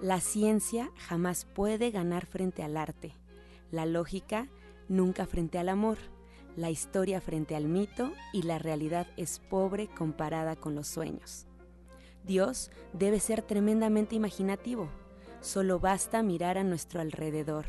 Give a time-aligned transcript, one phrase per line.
[0.00, 3.14] la ciencia jamás puede ganar frente al arte,
[3.72, 4.48] la lógica
[4.88, 5.98] nunca frente al amor,
[6.56, 11.46] la historia frente al mito y la realidad es pobre comparada con los sueños.
[12.24, 14.88] Dios debe ser tremendamente imaginativo,
[15.40, 17.66] solo basta mirar a nuestro alrededor.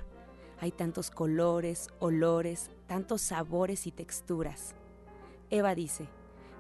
[0.60, 4.76] Hay tantos colores, olores, tantos sabores y texturas.
[5.50, 6.08] Eva dice,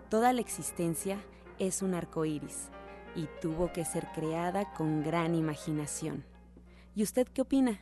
[0.09, 1.19] toda la existencia
[1.59, 2.71] es un arco iris
[3.15, 6.23] y tuvo que ser creada con gran imaginación.
[6.95, 7.79] ¿Y usted qué opina?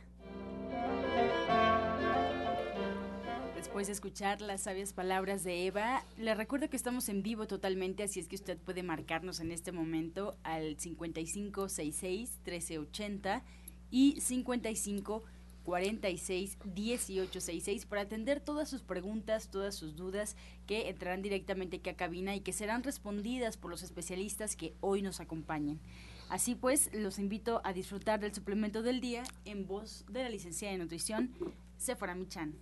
[3.56, 8.02] Después de escuchar las sabias palabras de Eva, le recuerdo que estamos en vivo totalmente,
[8.02, 13.42] así es que usted puede marcarnos en este momento al 5566 1380
[13.90, 15.22] y 55
[15.68, 20.34] 46 1866 para atender todas sus preguntas, todas sus dudas
[20.66, 25.02] que entrarán directamente aquí a cabina y que serán respondidas por los especialistas que hoy
[25.02, 25.78] nos acompañan.
[26.30, 30.72] Así pues, los invito a disfrutar del suplemento del día en voz de la licenciada
[30.72, 31.34] de nutrición,
[31.76, 32.54] Sephora Michan.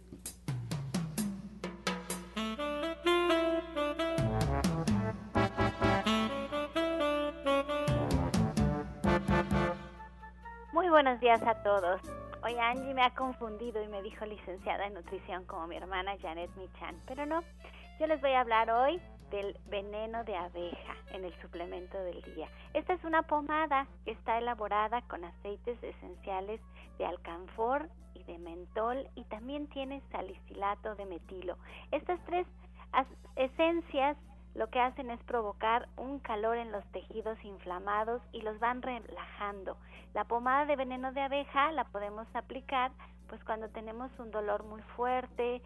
[10.72, 12.00] Muy buenos días a todos.
[12.46, 16.48] Hoy Angie me ha confundido y me dijo licenciada en nutrición como mi hermana Janet
[16.54, 17.42] Michan, pero no.
[17.98, 19.00] Yo les voy a hablar hoy
[19.32, 22.48] del veneno de abeja en el suplemento del día.
[22.72, 26.60] Esta es una pomada que está elaborada con aceites esenciales
[26.98, 31.58] de alcanfor y de mentol y también tiene salicilato de metilo.
[31.90, 32.46] Estas tres
[33.34, 34.16] esencias
[34.56, 39.76] lo que hacen es provocar un calor en los tejidos inflamados y los van relajando.
[40.14, 42.90] La pomada de veneno de abeja la podemos aplicar
[43.28, 45.60] pues cuando tenemos un dolor muy fuerte,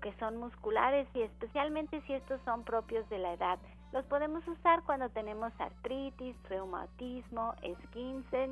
[0.00, 3.58] que son musculares y especialmente si estos son propios de la edad.
[3.92, 8.50] Los podemos usar cuando tenemos artritis, reumatismo, esquinces,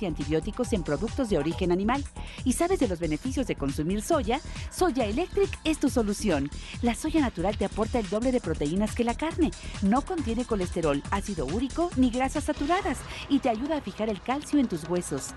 [0.07, 2.03] antibióticos en productos de origen animal
[2.43, 4.39] y sabes de los beneficios de consumir soya,
[4.71, 6.49] Soya Electric es tu solución.
[6.81, 9.51] La soya natural te aporta el doble de proteínas que la carne,
[9.81, 12.99] no contiene colesterol, ácido úrico ni grasas saturadas
[13.29, 15.33] y te ayuda a fijar el calcio en tus huesos.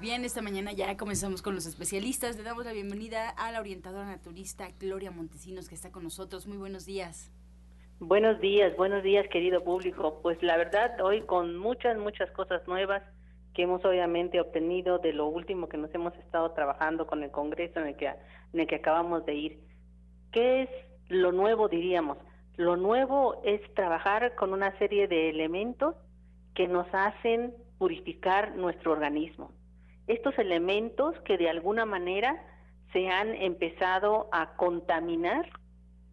[0.00, 2.36] Bien, esta mañana ya comenzamos con los especialistas.
[2.36, 6.46] Le damos la bienvenida a la orientadora naturista Gloria Montesinos que está con nosotros.
[6.46, 7.30] Muy buenos días.
[8.02, 10.20] Buenos días, buenos días querido público.
[10.22, 13.02] Pues la verdad hoy con muchas, muchas cosas nuevas
[13.52, 17.78] que hemos obviamente obtenido de lo último que nos hemos estado trabajando con el Congreso
[17.78, 19.60] en el que, en el que acabamos de ir.
[20.32, 20.70] ¿Qué es
[21.08, 22.16] lo nuevo, diríamos?
[22.56, 25.94] Lo nuevo es trabajar con una serie de elementos
[26.54, 29.52] que nos hacen purificar nuestro organismo.
[30.06, 32.42] Estos elementos que de alguna manera
[32.94, 35.50] se han empezado a contaminar.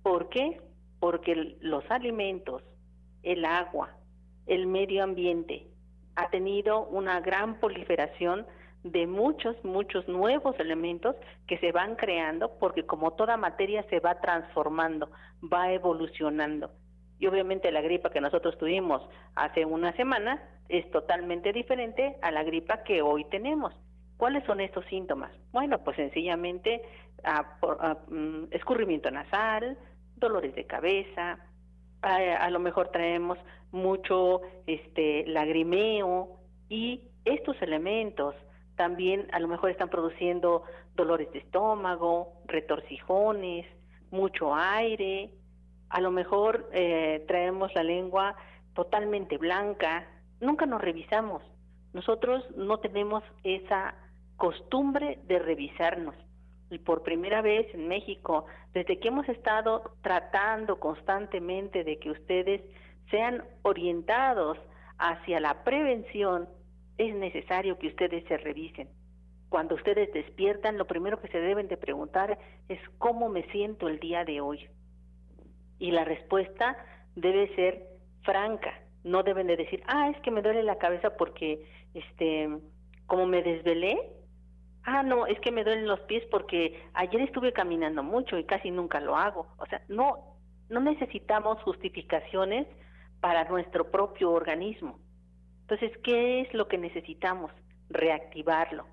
[0.04, 0.67] ¿Por qué?
[1.00, 2.64] Porque los alimentos,
[3.24, 3.92] el agua,
[4.46, 5.68] el medio ambiente,
[6.16, 8.46] ha tenido una gran proliferación
[8.84, 11.16] de muchos, muchos nuevos elementos
[11.46, 15.10] que se van creando porque como toda materia se va transformando,
[15.42, 16.72] va evolucionando.
[17.20, 19.02] Y obviamente la gripa que nosotros tuvimos
[19.36, 23.74] hace una semana es totalmente diferente a la gripa que hoy tenemos.
[24.18, 25.32] ¿Cuáles son estos síntomas?
[25.52, 26.82] Bueno, pues sencillamente
[28.10, 29.78] mm, escurrimiento nasal,
[30.20, 31.40] dolores de cabeza,
[32.02, 33.38] a, lo mejor traemos
[33.72, 36.38] mucho este lagrimeo
[36.70, 38.36] y estos elementos
[38.76, 40.64] también a lo mejor están produciendo
[40.96, 43.66] dolores de estómago, retorcijones,
[44.12, 45.32] mucho aire,
[45.90, 48.36] a lo mejor eh, traemos la lengua
[48.74, 50.08] totalmente blanca,
[50.40, 51.42] nunca nos revisamos.
[51.94, 53.96] Nosotros no tenemos esa
[54.36, 56.16] costumbre de revisarnos.
[56.70, 62.62] Y por primera vez en México, desde que hemos estado tratando constantemente de que ustedes
[63.10, 64.58] sean orientados
[64.98, 66.50] hacia la prevención,
[66.98, 68.90] es necesario que ustedes se revisen.
[69.50, 72.38] Cuando ustedes despiertan, lo primero que se deben de preguntar
[72.68, 74.68] es cómo me siento el día de hoy.
[75.80, 76.78] Y la respuesta
[77.16, 77.84] debe ser
[78.24, 78.82] franca.
[79.04, 82.50] No deben de decir, ah, es que me duele la cabeza porque, este,
[83.06, 83.98] como me desvelé,
[84.88, 88.72] ah, no, es que me duelen los pies porque ayer estuve caminando mucho y casi
[88.72, 89.48] nunca lo hago.
[89.58, 90.38] O sea, no,
[90.70, 92.68] no necesitamos justificaciones
[93.20, 94.98] para nuestro propio organismo.
[95.62, 97.52] Entonces, ¿qué es lo que necesitamos?
[97.90, 98.86] Reactivarlo.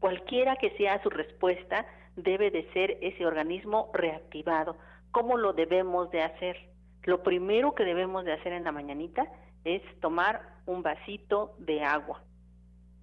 [0.00, 1.86] Cualquiera que sea su respuesta,
[2.16, 4.76] debe de ser ese organismo reactivado.
[5.10, 6.56] ¿Cómo lo debemos de hacer?
[7.02, 9.26] Lo primero que debemos de hacer en la mañanita
[9.64, 12.22] es tomar un vasito de agua.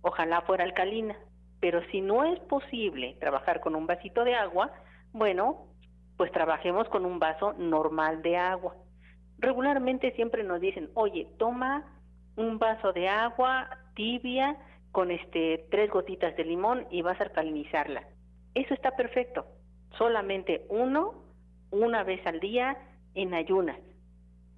[0.01, 1.15] Ojalá fuera alcalina,
[1.63, 4.69] pero si no es posible trabajar con un vasito de agua,
[5.13, 5.67] bueno,
[6.17, 8.75] pues trabajemos con un vaso normal de agua.
[9.37, 11.85] Regularmente siempre nos dicen, oye, toma
[12.35, 14.57] un vaso de agua tibia
[14.91, 18.09] con este tres gotitas de limón y vas a alcalinizarla.
[18.55, 19.45] Eso está perfecto.
[19.97, 21.23] Solamente uno,
[21.71, 22.77] una vez al día
[23.15, 23.79] en ayunas.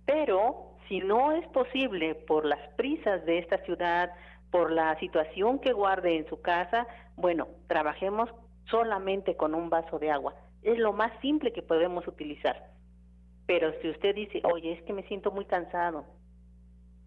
[0.07, 4.10] Pero si no es posible por las prisas de esta ciudad,
[4.56, 6.88] por la situación que guarde en su casa,
[7.18, 8.30] bueno, trabajemos
[8.72, 10.34] solamente con un vaso de agua.
[10.63, 12.69] Es lo más simple que podemos utilizar.
[13.48, 16.06] Pero si usted dice, oye, es que me siento muy cansado,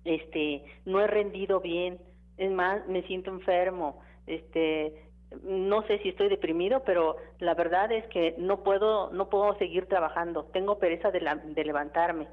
[0.05, 1.99] este, no he rendido bien,
[2.37, 5.09] es más, me siento enfermo, este,
[5.43, 9.87] no sé si estoy deprimido, pero la verdad es que no puedo, no puedo seguir
[9.87, 12.29] trabajando, tengo pereza de, de levantarme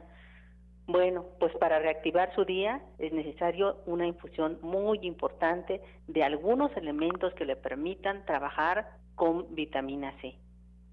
[0.88, 7.34] bueno, pues para reactivar su día es necesario una infusión muy importante de algunos elementos
[7.34, 10.36] que le permitan trabajar con vitamina C.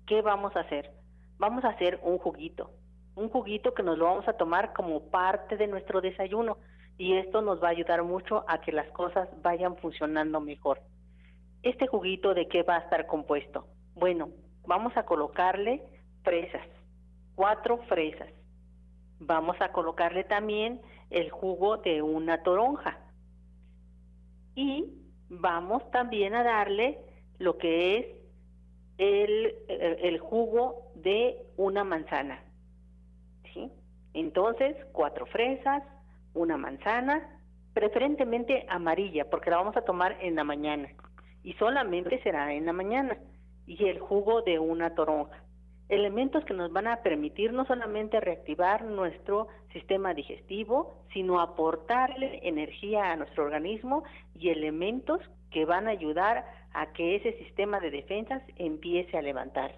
[0.07, 0.91] ¿Qué vamos a hacer?
[1.39, 2.71] Vamos a hacer un juguito,
[3.17, 6.57] un juguito que nos lo vamos a tomar como parte de nuestro desayuno
[6.97, 10.81] y esto nos va a ayudar mucho a que las cosas vayan funcionando mejor.
[11.63, 13.67] ¿Este juguito de qué va a estar compuesto?
[13.95, 14.31] Bueno,
[14.67, 15.83] vamos a colocarle
[16.23, 16.67] fresas,
[17.35, 18.29] cuatro fresas
[19.27, 22.99] vamos a colocarle también el jugo de una toronja.
[24.55, 24.85] Y
[25.29, 26.99] vamos también a darle
[27.39, 28.07] lo que es
[28.99, 32.43] el, jugo de una manzana.
[33.53, 33.71] ¿sí?
[34.15, 35.83] Entonces, cuatro fresas,
[36.35, 37.41] una manzana,
[37.75, 40.89] preferentemente amarilla, porque la vamos a tomar en la mañana.
[41.43, 43.17] Y solamente será en la mañana.
[43.67, 45.43] Y el jugo de una toronja
[45.93, 53.13] elementos que nos van a permitir no solamente reactivar nuestro sistema digestivo, sino aportarle energía
[53.13, 54.03] a nuestro organismo
[54.35, 55.21] y elementos
[55.51, 59.77] que van a ayudar a que ese sistema de defensas empiece a levantarse.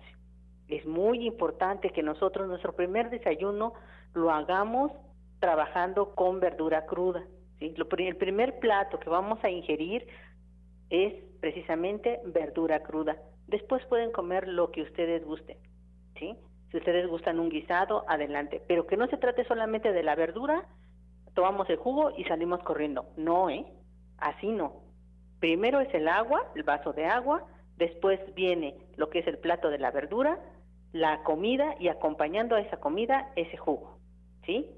[0.68, 3.74] Es muy importante que nosotros nuestro primer desayuno
[4.14, 4.92] lo hagamos
[5.40, 7.24] trabajando con verdura cruda.
[7.58, 10.06] el primer plato que vamos a ingerir
[10.90, 13.16] es precisamente verdura cruda.
[13.48, 15.58] Después pueden comer lo que ustedes gusten.
[16.18, 16.36] ¿Sí?
[16.70, 18.62] Si ustedes gustan un guisado, adelante.
[18.66, 20.64] Pero que no se trate solamente de la verdura,
[21.34, 23.06] tomamos el jugo y salimos corriendo.
[23.16, 23.64] No, ¿eh?
[24.18, 24.82] Así no.
[25.40, 27.44] Primero es el agua, el vaso de agua,
[27.76, 30.38] después viene lo que es el plato de la verdura,
[30.92, 33.98] la comida y acompañando a esa comida ese jugo,
[34.46, 34.70] ¿sí?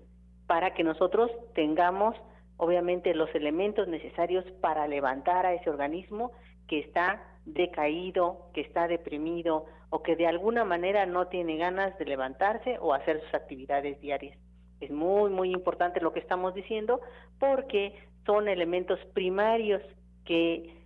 [0.47, 2.17] Para que nosotros tengamos
[2.57, 6.33] obviamente los elementos necesarios para levantar a ese organismo
[6.69, 12.05] que está decaído, que está deprimido o que de alguna manera no tiene ganas de
[12.05, 14.37] levantarse o hacer sus actividades diarias.
[14.81, 17.01] Es muy, muy importante lo que estamos diciendo
[17.39, 17.95] porque
[18.27, 19.81] son elementos primarios
[20.25, 20.85] que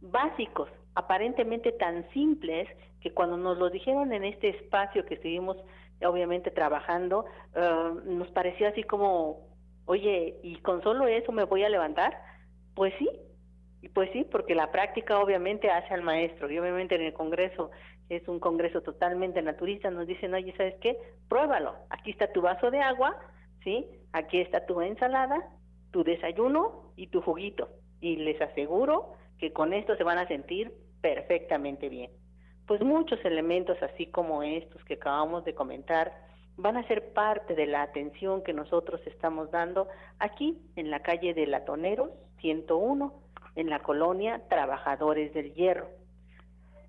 [0.00, 2.68] básicos, aparentemente tan simples
[3.00, 5.56] que cuando nos lo dijeron en este espacio que estuvimos
[6.02, 7.24] obviamente trabajando,
[7.54, 9.46] eh, nos pareció así como,
[9.86, 12.18] oye, ¿y con solo eso me voy a levantar?
[12.74, 13.08] Pues sí,
[13.82, 17.70] y pues sí, porque la práctica obviamente hace al maestro y obviamente en el Congreso
[18.08, 20.98] es un Congreso totalmente naturista, nos dicen, oye, ¿sabes qué?
[21.28, 23.16] Pruébalo, aquí está tu vaso de agua,
[23.64, 23.86] ¿sí?
[24.12, 25.48] Aquí está tu ensalada,
[25.92, 27.68] tu desayuno y tu juguito.
[28.00, 32.10] Y les aseguro que con esto se van a sentir perfectamente bien.
[32.66, 36.12] Pues muchos elementos así como estos que acabamos de comentar
[36.56, 41.32] van a ser parte de la atención que nosotros estamos dando aquí en la calle
[41.32, 42.10] de Latoneros
[42.40, 43.14] 101,
[43.54, 45.88] en la colonia Trabajadores del Hierro.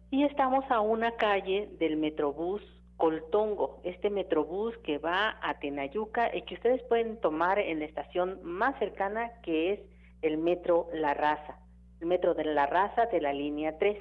[0.09, 2.61] Y estamos a una calle del Metrobús
[2.97, 8.39] Coltongo, este Metrobús que va a Tenayuca y que ustedes pueden tomar en la estación
[8.43, 9.79] más cercana que es
[10.21, 11.61] el Metro La Raza
[12.01, 13.97] el metro de la raza de la línea 3.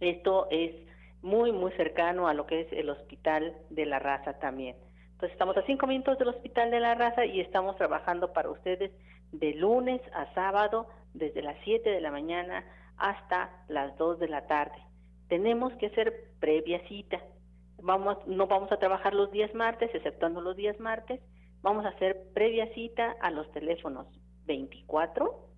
[0.00, 0.74] Esto es
[1.22, 4.76] muy, muy cercano a lo que es el hospital de la raza también.
[5.12, 8.90] Entonces estamos a cinco minutos del hospital de la raza y estamos trabajando para ustedes
[9.32, 12.64] de lunes a sábado desde las 7 de la mañana
[12.96, 14.76] hasta las 2 de la tarde.
[15.28, 17.20] Tenemos que hacer previa cita.
[17.82, 21.20] Vamos, no vamos a trabajar los días martes, exceptuando los días martes.
[21.62, 24.06] Vamos a hacer previa cita a los teléfonos
[24.46, 25.54] 24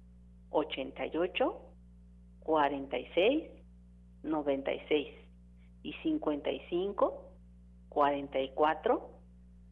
[0.51, 1.55] 88,
[2.41, 3.51] 46,
[4.23, 5.09] 96
[5.83, 7.23] y 55,
[7.89, 9.11] 44,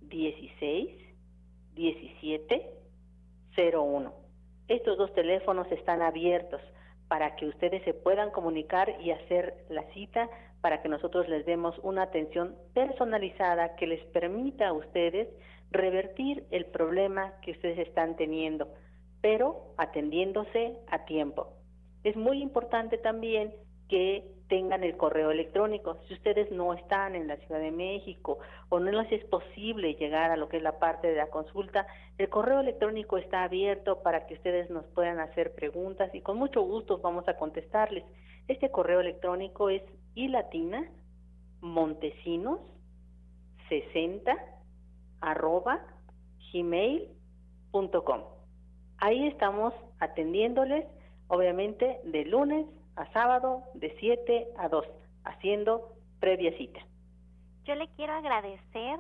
[0.03, 0.91] 16,
[1.75, 2.71] 17,
[3.57, 4.24] 01.
[4.69, 6.61] Estos dos teléfonos están abiertos
[7.09, 10.29] para que ustedes se puedan comunicar y hacer la cita
[10.61, 15.29] para que nosotros les demos una atención personalizada que les permita a ustedes
[15.71, 18.69] revertir el problema que ustedes están teniendo
[19.25, 21.55] pero atendiéndose a tiempo.
[22.03, 23.55] Es muy importante también
[23.89, 25.99] que tengan el correo electrónico.
[26.07, 30.31] Si ustedes no están en la Ciudad de México o no les es posible llegar
[30.31, 31.87] a lo que es la parte de la consulta,
[32.19, 36.63] el correo electrónico está abierto para que ustedes nos puedan hacer preguntas y con mucho
[36.63, 38.05] gusto vamos a contestarles.
[38.49, 39.83] Este correo electrónico es
[40.15, 40.91] ilatina
[41.61, 42.61] montesinos
[43.69, 44.37] 60
[45.21, 45.81] arroba
[46.53, 48.21] gmail.com.
[48.99, 50.87] Ahí estamos atendiéndoles,
[51.29, 54.87] obviamente, de lunes a sábado, de 7 a 2,
[55.25, 56.81] haciendo previa cita.
[57.65, 58.99] Yo le quiero agradecer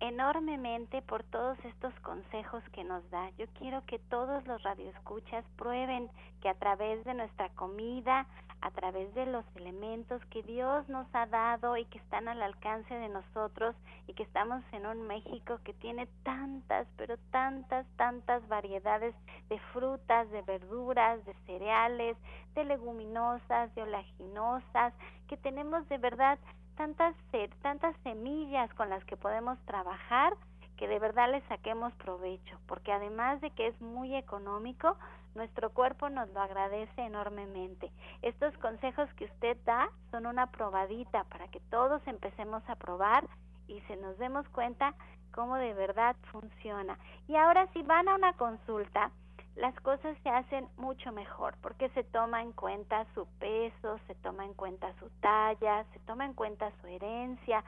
[0.00, 3.30] enormemente por todos estos consejos que nos da.
[3.38, 8.26] Yo quiero que todos los radioescuchas prueben que a través de nuestra comida,
[8.62, 12.94] a través de los elementos que Dios nos ha dado y que están al alcance
[12.94, 13.74] de nosotros
[14.06, 19.14] y que estamos en un México que tiene tantas, pero tantas, tantas variedades
[19.48, 22.16] de frutas, de verduras, de cereales,
[22.54, 24.92] de leguminosas, de olaginosas,
[25.28, 26.38] que tenemos de verdad
[26.76, 27.14] tantas,
[27.62, 30.36] tantas semillas con las que podemos trabajar
[30.80, 34.96] que de verdad le saquemos provecho, porque además de que es muy económico,
[35.34, 37.90] nuestro cuerpo nos lo agradece enormemente.
[38.22, 43.26] Estos consejos que usted da son una probadita para que todos empecemos a probar
[43.68, 44.94] y se nos demos cuenta
[45.32, 46.98] cómo de verdad funciona.
[47.28, 49.10] Y ahora si van a una consulta,
[49.56, 54.44] las cosas se hacen mucho mejor porque se toma en cuenta su peso, se toma
[54.44, 57.64] en cuenta su talla, se toma en cuenta su herencia,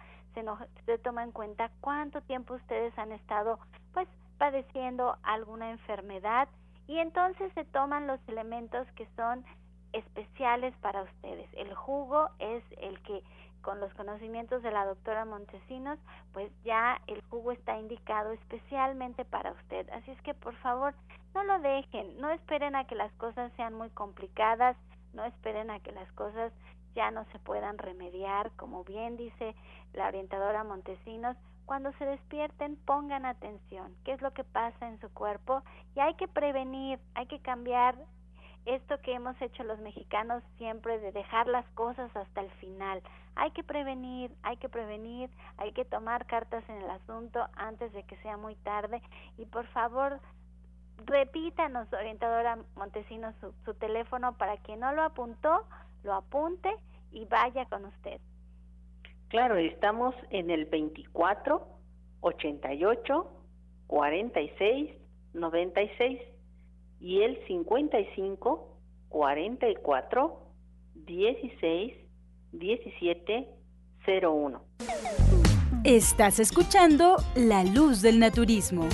[0.86, 3.58] se, toma en cuenta cuánto tiempo ustedes han estado
[3.92, 6.48] pues padeciendo alguna enfermedad
[6.92, 9.46] y entonces se toman los elementos que son
[9.94, 11.48] especiales para ustedes.
[11.54, 13.22] El jugo es el que
[13.62, 15.98] con los conocimientos de la doctora Montesinos,
[16.34, 19.88] pues ya el jugo está indicado especialmente para usted.
[19.88, 20.92] Así es que por favor,
[21.34, 24.76] no lo dejen, no esperen a que las cosas sean muy complicadas,
[25.14, 26.52] no esperen a que las cosas
[26.94, 29.54] ya no se puedan remediar, como bien dice
[29.94, 31.38] la orientadora Montesinos,
[31.72, 35.62] cuando se despierten pongan atención, qué es lo que pasa en su cuerpo
[35.96, 37.96] y hay que prevenir, hay que cambiar
[38.66, 43.00] esto que hemos hecho los mexicanos siempre de dejar las cosas hasta el final.
[43.36, 48.02] Hay que prevenir, hay que prevenir, hay que tomar cartas en el asunto antes de
[48.02, 49.00] que sea muy tarde
[49.38, 50.20] y por favor
[51.06, 55.64] repítanos, orientadora Montesinos, su, su teléfono para quien no lo apuntó,
[56.02, 56.70] lo apunte
[57.12, 58.20] y vaya con usted.
[59.32, 61.66] Claro, estamos en el 24
[62.20, 63.32] 88
[63.86, 64.90] 46
[65.32, 66.20] 96
[67.00, 70.38] y el 55 44
[70.96, 71.94] 16
[72.52, 73.48] 17
[74.06, 74.64] 01.
[75.84, 78.86] Estás escuchando La Luz del Naturismo.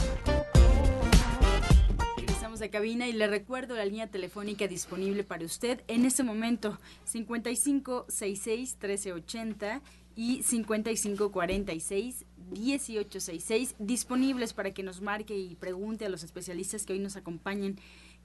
[2.28, 6.78] Estamos de cabina y le recuerdo la línea telefónica disponible para usted en este momento
[7.07, 9.83] 5566 1380
[10.19, 16.99] y 5546 1866 disponibles para que nos marque y pregunte a los especialistas que hoy
[16.99, 17.77] nos acompañan.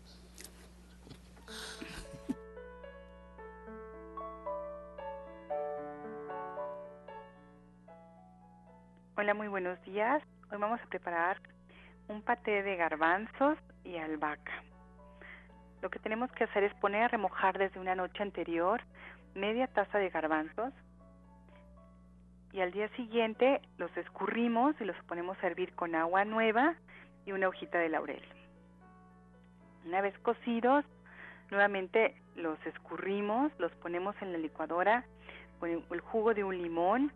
[9.14, 10.22] Hola, muy buenos días.
[10.50, 11.38] Hoy vamos a preparar
[12.08, 14.62] un paté de garbanzos y albahaca.
[15.82, 18.80] Lo que tenemos que hacer es poner a remojar desde una noche anterior
[19.34, 20.72] media taza de garbanzos
[22.54, 26.74] y al día siguiente los escurrimos y los ponemos a hervir con agua nueva
[27.26, 28.24] y una hojita de laurel.
[29.84, 30.86] Una vez cocidos,
[31.50, 35.04] nuevamente los escurrimos, los ponemos en la licuadora
[35.60, 37.12] con el jugo de un limón,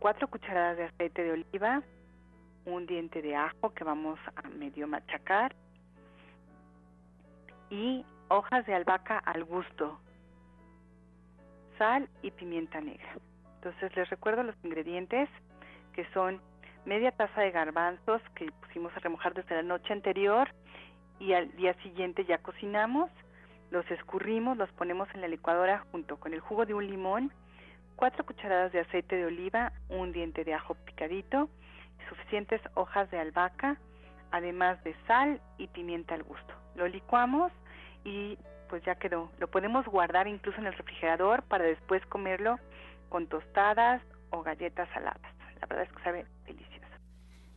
[0.00, 1.82] cuatro cucharadas de aceite de oliva,
[2.64, 5.54] un diente de ajo que vamos a medio machacar
[7.68, 10.00] y hojas de albahaca al gusto,
[11.78, 13.14] sal y pimienta negra.
[13.56, 15.28] Entonces les recuerdo los ingredientes
[15.92, 16.40] que son
[16.86, 20.48] media taza de garbanzos que pusimos a remojar desde la noche anterior
[21.18, 23.10] y al día siguiente ya cocinamos,
[23.70, 27.32] los escurrimos, los ponemos en la licuadora junto con el jugo de un limón,
[28.00, 31.50] cuatro cucharadas de aceite de oliva, un diente de ajo picadito,
[32.08, 33.76] suficientes hojas de albahaca,
[34.30, 36.54] además de sal y pimienta al gusto.
[36.76, 37.52] Lo licuamos
[38.02, 38.38] y
[38.70, 39.30] pues ya quedó.
[39.38, 42.58] Lo podemos guardar incluso en el refrigerador para después comerlo
[43.10, 45.34] con tostadas o galletas saladas.
[45.60, 46.69] La verdad es que sabe delicioso.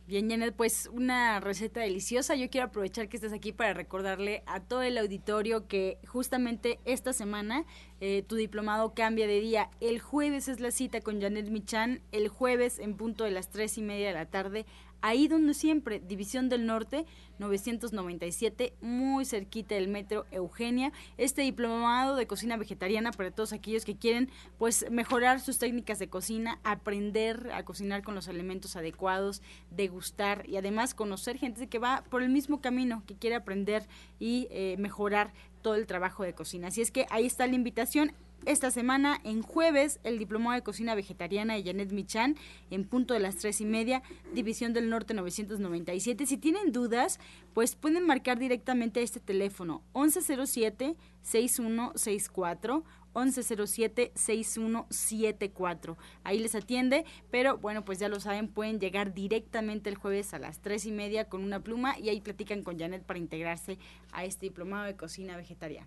[0.06, 2.34] Bien, Janet, pues una receta deliciosa.
[2.34, 7.14] Yo quiero aprovechar que estás aquí para recordarle a todo el auditorio que justamente esta
[7.14, 7.64] semana
[8.02, 9.70] eh, tu diplomado cambia de día.
[9.80, 13.78] El jueves es la cita con Janet Michan, el jueves en punto de las tres
[13.78, 14.66] y media de la tarde
[15.04, 17.04] ahí donde siempre, División del Norte,
[17.38, 20.92] 997, muy cerquita del metro Eugenia.
[21.18, 26.08] Este diplomado de cocina vegetariana para todos aquellos que quieren pues mejorar sus técnicas de
[26.08, 32.02] cocina, aprender a cocinar con los elementos adecuados, degustar y además conocer gente que va
[32.08, 33.86] por el mismo camino, que quiere aprender
[34.18, 36.68] y eh, mejorar todo el trabajo de cocina.
[36.68, 38.12] Así es que ahí está la invitación
[38.46, 42.36] esta semana, en jueves, el Diplomado de Cocina Vegetariana de Janet Michan,
[42.70, 44.02] en punto de las tres y media,
[44.34, 46.26] División del Norte 997.
[46.26, 47.20] Si tienen dudas,
[47.54, 52.82] pues pueden marcar directamente a este teléfono 1107-6164.
[53.14, 55.96] 1107-6174.
[56.24, 60.40] Ahí les atiende, pero bueno, pues ya lo saben, pueden llegar directamente el jueves a
[60.40, 63.78] las tres y media con una pluma y ahí platican con Janet para integrarse
[64.12, 65.86] a este diplomado de cocina vegetariana.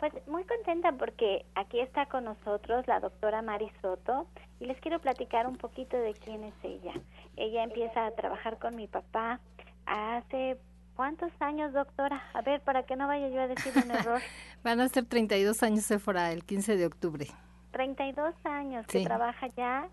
[0.00, 4.26] Pues muy contenta porque aquí está con nosotros la doctora Mari Soto
[4.58, 6.94] y les quiero platicar un poquito de quién es ella.
[7.36, 9.40] Ella empieza a trabajar con mi papá
[9.84, 10.56] hace
[10.96, 12.22] ¿cuántos años, doctora?
[12.32, 14.20] A ver, para que no vaya yo a decir un error.
[14.64, 17.26] Van a ser 32 años, Sephora, el 15 de octubre.
[17.72, 19.88] 32 años que trabaja ya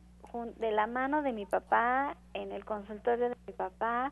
[0.58, 4.12] de la mano de mi papá, en el consultorio de mi papá,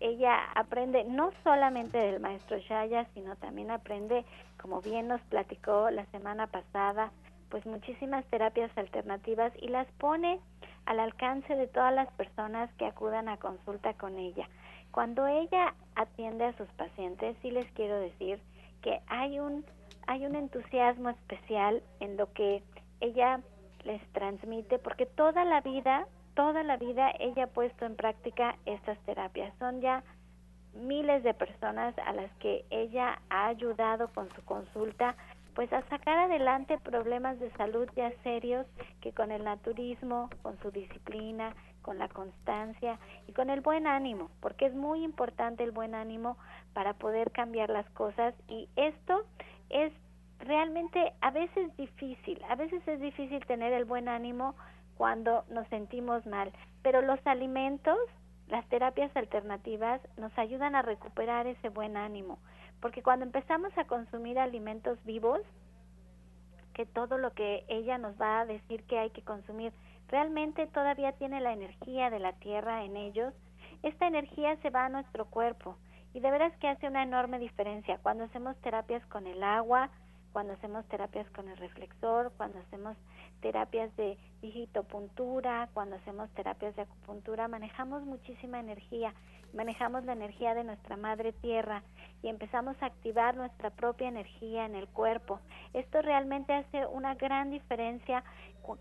[0.00, 4.24] ella aprende no solamente del maestro Shaya, sino también aprende,
[4.60, 7.12] como bien nos platicó la semana pasada,
[7.48, 10.40] pues muchísimas terapias alternativas y las pone
[10.84, 14.48] al alcance de todas las personas que acudan a consulta con ella.
[14.90, 18.40] Cuando ella atiende a sus pacientes, sí les quiero decir
[18.82, 19.64] que hay un
[20.08, 22.62] hay un entusiasmo especial en lo que
[23.00, 23.40] ella
[23.84, 28.98] les transmite porque toda la vida toda la vida ella ha puesto en práctica estas
[29.00, 29.52] terapias.
[29.58, 30.04] Son ya
[30.74, 35.16] miles de personas a las que ella ha ayudado con su consulta
[35.54, 38.66] pues a sacar adelante problemas de salud ya serios
[39.00, 44.28] que con el naturismo, con su disciplina, con la constancia y con el buen ánimo,
[44.40, 46.36] porque es muy importante el buen ánimo
[46.74, 49.24] para poder cambiar las cosas y esto
[49.70, 49.94] es
[50.40, 54.54] realmente a veces difícil, a veces es difícil tener el buen ánimo
[54.96, 57.98] cuando nos sentimos mal, pero los alimentos,
[58.48, 62.38] las terapias alternativas nos ayudan a recuperar ese buen ánimo,
[62.80, 65.40] porque cuando empezamos a consumir alimentos vivos,
[66.74, 69.72] que todo lo que ella nos va a decir que hay que consumir
[70.08, 73.32] realmente todavía tiene la energía de la tierra en ellos,
[73.82, 75.76] esta energía se va a nuestro cuerpo.
[76.14, 77.98] Y de veras que hace una enorme diferencia.
[78.02, 79.90] Cuando hacemos terapias con el agua,
[80.32, 82.96] cuando hacemos terapias con el reflexor, cuando hacemos
[83.40, 89.14] terapias de digitopuntura, cuando hacemos terapias de acupuntura, manejamos muchísima energía,
[89.52, 91.82] manejamos la energía de nuestra madre tierra
[92.22, 95.40] y empezamos a activar nuestra propia energía en el cuerpo.
[95.72, 98.24] Esto realmente hace una gran diferencia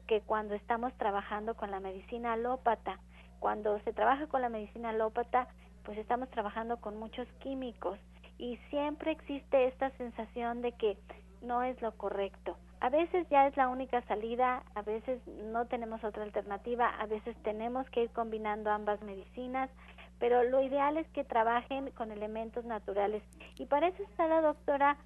[0.07, 2.99] que cuando estamos trabajando con la medicina alópata.
[3.39, 5.47] Cuando se trabaja con la medicina alópata,
[5.83, 7.99] pues estamos trabajando con muchos químicos
[8.37, 10.97] y siempre existe esta sensación de que
[11.41, 12.57] no es lo correcto.
[12.85, 17.35] A veces ya es la única salida, a veces no tenemos otra alternativa, a veces
[17.41, 19.71] tenemos que ir combinando ambas medicinas,
[20.19, 23.23] pero lo ideal es que trabajen con elementos naturales.
[23.57, 24.97] Y para eso está la doctora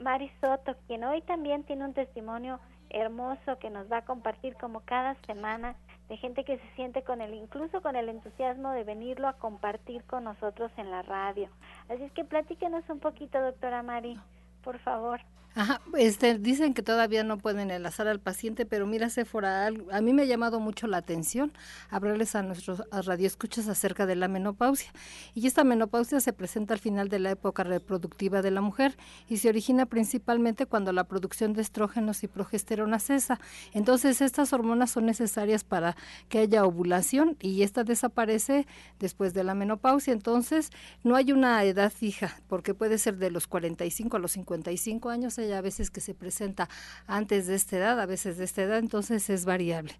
[0.00, 2.58] Mari Soto, quien hoy también tiene un testimonio
[2.90, 5.76] hermoso que nos va a compartir como cada semana
[6.08, 10.02] de gente que se siente con el incluso con el entusiasmo de venirlo a compartir
[10.06, 11.48] con nosotros en la radio.
[11.88, 14.18] Así es que platíquenos un poquito, doctora Mari,
[14.64, 15.20] por favor.
[15.58, 20.12] Ajá, este, dicen que todavía no pueden enlazar al paciente, pero mira, Sephora, a mí
[20.12, 21.52] me ha llamado mucho la atención
[21.90, 24.92] hablarles a nuestros radioescuchas acerca de la menopausia.
[25.34, 28.96] Y esta menopausia se presenta al final de la época reproductiva de la mujer
[29.28, 33.40] y se origina principalmente cuando la producción de estrógenos y progesterona cesa.
[33.72, 35.96] Entonces, estas hormonas son necesarias para
[36.28, 38.68] que haya ovulación y esta desaparece
[39.00, 40.12] después de la menopausia.
[40.12, 40.70] Entonces,
[41.02, 45.36] no hay una edad fija, porque puede ser de los 45 a los 55 años
[45.52, 46.68] a veces que se presenta
[47.06, 49.94] antes de esta edad, a veces de esta edad, entonces es variable.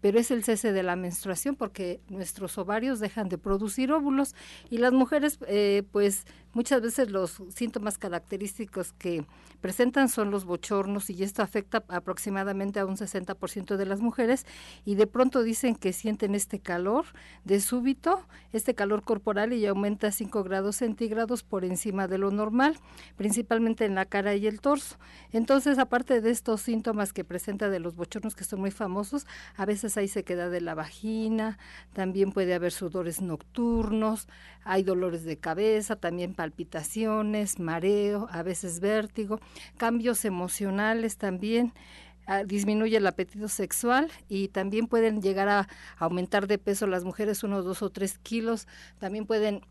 [0.00, 4.34] Pero es el cese de la menstruación porque nuestros ovarios dejan de producir óvulos
[4.70, 9.26] y las mujeres eh, pues Muchas veces los síntomas característicos que
[9.60, 14.46] presentan son los bochornos y esto afecta aproximadamente a un 60% de las mujeres
[14.84, 17.06] y de pronto dicen que sienten este calor
[17.42, 22.78] de súbito, este calor corporal y aumenta 5 grados centígrados por encima de lo normal,
[23.16, 24.96] principalmente en la cara y el torso.
[25.32, 29.66] Entonces, aparte de estos síntomas que presenta de los bochornos que son muy famosos, a
[29.66, 31.58] veces hay sequedad de la vagina,
[31.94, 34.28] también puede haber sudores nocturnos,
[34.62, 39.40] hay dolores de cabeza, también palpitaciones, mareo, a veces vértigo,
[39.78, 41.72] cambios emocionales también.
[42.26, 47.44] Ah, disminuye el apetito sexual y también pueden llegar a aumentar de peso las mujeres
[47.44, 48.66] unos dos o tres kilos,
[48.98, 49.62] también pueden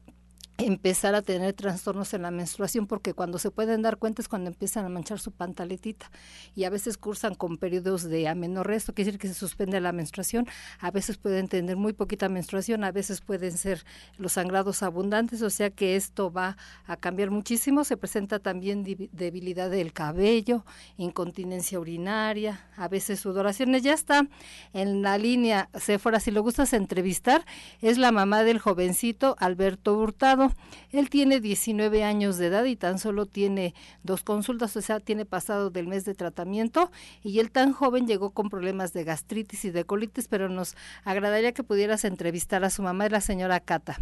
[0.58, 4.50] empezar a tener trastornos en la menstruación porque cuando se pueden dar cuenta es cuando
[4.50, 6.12] empiezan a manchar su pantaletita
[6.56, 9.92] y a veces cursan con periodos de amenorrea, esto quiere decir que se suspende la
[9.92, 10.48] menstruación,
[10.80, 13.84] a veces pueden tener muy poquita menstruación, a veces pueden ser
[14.18, 19.72] los sangrados abundantes, o sea que esto va a cambiar muchísimo, se presenta también debilidad
[19.72, 20.66] del cabello,
[20.98, 24.28] incontinencia urinaria, a veces sudoraciones, ya está
[24.74, 27.46] en la línea, fuera si lo gustas entrevistar,
[27.82, 30.43] es la mamá del jovencito Alberto Hurtado,
[30.92, 35.26] él tiene 19 años de edad y tan solo tiene dos consultas, o sea, tiene
[35.26, 39.72] pasado del mes de tratamiento y él tan joven llegó con problemas de gastritis y
[39.72, 43.98] de colitis, pero nos agradaría que pudieras entrevistar a su mamá, la señora Cata.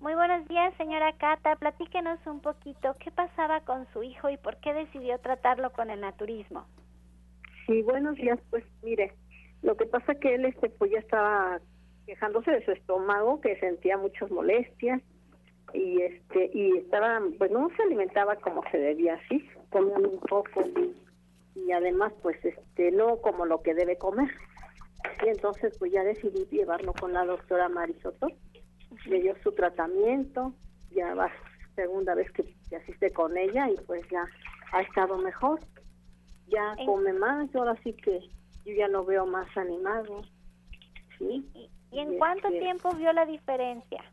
[0.00, 1.56] Muy buenos días, señora Cata.
[1.56, 6.00] Platíquenos un poquito qué pasaba con su hijo y por qué decidió tratarlo con el
[6.00, 6.66] naturismo.
[7.66, 8.38] Sí, buenos días.
[8.50, 9.14] Pues mire,
[9.62, 11.60] lo que pasa que él este pues ya estaba
[12.06, 15.02] quejándose de su estómago, que sentía muchas molestias
[15.76, 20.64] y este y estaba pues no se alimentaba como se debía así, comía un poco
[21.54, 24.30] y además pues este no como lo que debe comer.
[25.24, 28.28] Y entonces pues ya decidí llevarlo con la doctora Marisoto
[29.06, 30.52] le dio su tratamiento,
[30.90, 31.30] ya va
[31.74, 34.24] segunda vez que, asiste con ella y pues ya
[34.72, 35.60] ha estado mejor,
[36.48, 38.20] ya come más, ahora sí que
[38.64, 40.22] yo ya lo veo más animado.
[41.18, 41.46] ¿sí?
[41.92, 44.04] ¿Y en cuánto este, tiempo vio la diferencia?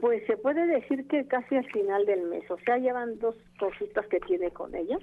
[0.00, 4.06] Pues se puede decir que casi al final del mes, o sea, llevan dos cositas
[4.08, 4.98] que tiene con ella.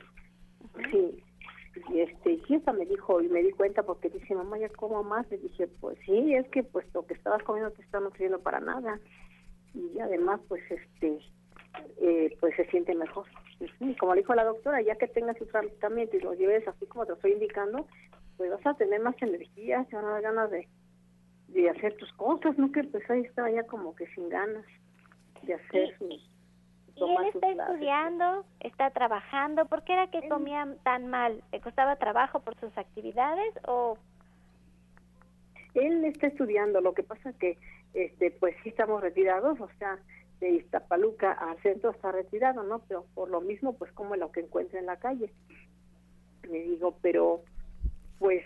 [0.91, 1.23] Sí,
[1.89, 5.03] y este y esta me dijo y me di cuenta porque dice mamá ya como
[5.03, 8.39] más le dije pues sí es que pues lo que estabas comiendo te está nutriendo
[8.39, 8.99] para nada.
[9.73, 11.19] Y además pues este
[12.01, 13.25] eh, pues se siente mejor.
[13.79, 16.85] Y como le dijo la doctora ya que tengas su tratamiento y lo lleves así
[16.87, 17.87] como te estoy indicando
[18.35, 20.67] pues vas a tener más energía te van a dar ganas de
[21.53, 24.65] de hacer tus cosas no que pues ahí estaba ya como que sin ganas
[25.43, 26.31] de hacer sus
[26.95, 29.65] ¿Y él está estudiando, está trabajando?
[29.65, 31.41] ¿Por qué era que comía tan mal?
[31.51, 33.97] ¿Le costaba trabajo por sus actividades o...?
[35.73, 37.57] Él está estudiando, lo que pasa que,
[37.93, 39.97] este, pues sí estamos retirados, o sea,
[40.41, 42.79] de Iztapaluca al centro está retirado, ¿no?
[42.87, 45.31] Pero por lo mismo, pues como lo que encuentra en la calle.
[46.49, 47.41] Me digo, pero,
[48.19, 48.43] pues,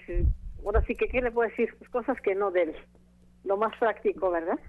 [0.65, 1.75] ahora sí que, ¿qué le puedo decir?
[1.77, 2.75] Pues cosas que no debe.
[3.43, 4.59] Lo más práctico, ¿verdad?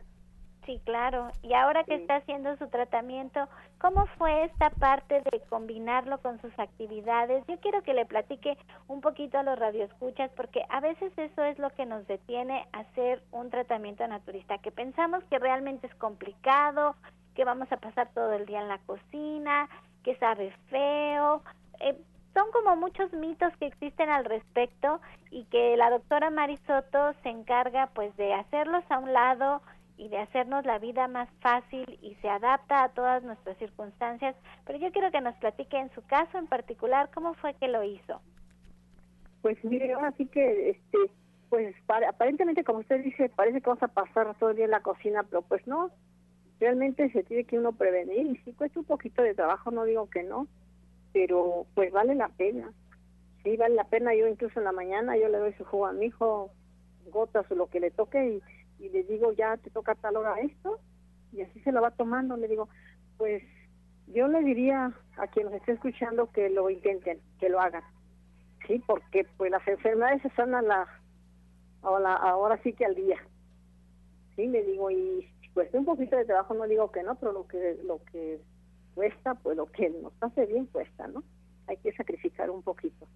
[0.66, 1.28] Sí, claro.
[1.42, 3.48] Y ahora que está haciendo su tratamiento,
[3.80, 7.44] ¿cómo fue esta parte de combinarlo con sus actividades?
[7.46, 11.56] Yo quiero que le platique un poquito a los radioescuchas porque a veces eso es
[11.60, 16.96] lo que nos detiene a hacer un tratamiento naturista, que pensamos que realmente es complicado,
[17.36, 19.68] que vamos a pasar todo el día en la cocina,
[20.02, 21.42] que sabe feo.
[21.78, 21.96] Eh,
[22.36, 27.86] son como muchos mitos que existen al respecto y que la doctora Marisoto se encarga
[27.94, 29.62] pues de hacerlos a un lado,
[29.98, 34.36] y de hacernos la vida más fácil y se adapta a todas nuestras circunstancias.
[34.66, 37.82] Pero yo quiero que nos platique en su caso en particular cómo fue que lo
[37.82, 38.20] hizo.
[39.42, 40.98] Pues mire, ahora sí que, este,
[41.48, 44.82] pues aparentemente como usted dice, parece que vamos a pasar todo el día en la
[44.82, 45.90] cocina, pero pues no,
[46.60, 50.10] realmente se tiene que uno prevenir y sí cuesta un poquito de trabajo, no digo
[50.10, 50.46] que no,
[51.12, 52.72] pero pues vale la pena.
[53.42, 54.14] Sí, vale la pena.
[54.14, 56.50] Yo incluso en la mañana yo le doy su jugo a mi hijo,
[57.10, 58.42] gotas o lo que le toque y
[58.78, 60.78] y le digo, ya te toca tal hora esto,
[61.32, 62.36] y así se lo va tomando.
[62.36, 62.68] Le digo,
[63.16, 63.42] pues
[64.08, 67.82] yo le diría a quien nos esté escuchando que lo intenten, que lo hagan.
[68.66, 70.86] Sí, porque pues las enfermedades se sanan la,
[71.82, 73.18] ahora, ahora sí que al día.
[74.34, 77.46] Sí, le digo, y pues un poquito de trabajo, no digo que no, pero lo
[77.46, 78.40] que, lo que
[78.96, 81.22] cuesta, pues lo que nos hace bien cuesta, ¿no?
[81.68, 83.06] Hay que sacrificar un poquito.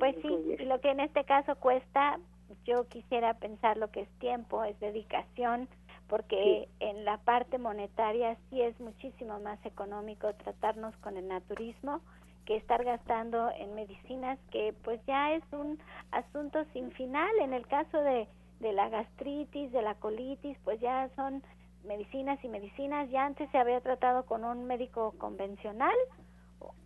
[0.00, 2.18] Pues sí, lo que en este caso cuesta,
[2.64, 5.68] yo quisiera pensar lo que es tiempo, es dedicación,
[6.08, 12.00] porque en la parte monetaria sí es muchísimo más económico tratarnos con el naturismo
[12.46, 15.78] que estar gastando en medicinas que pues ya es un
[16.12, 17.30] asunto sin final.
[17.40, 18.26] En el caso de,
[18.60, 21.42] de la gastritis, de la colitis, pues ya son
[21.86, 23.10] medicinas y medicinas.
[23.10, 25.94] Ya antes se había tratado con un médico convencional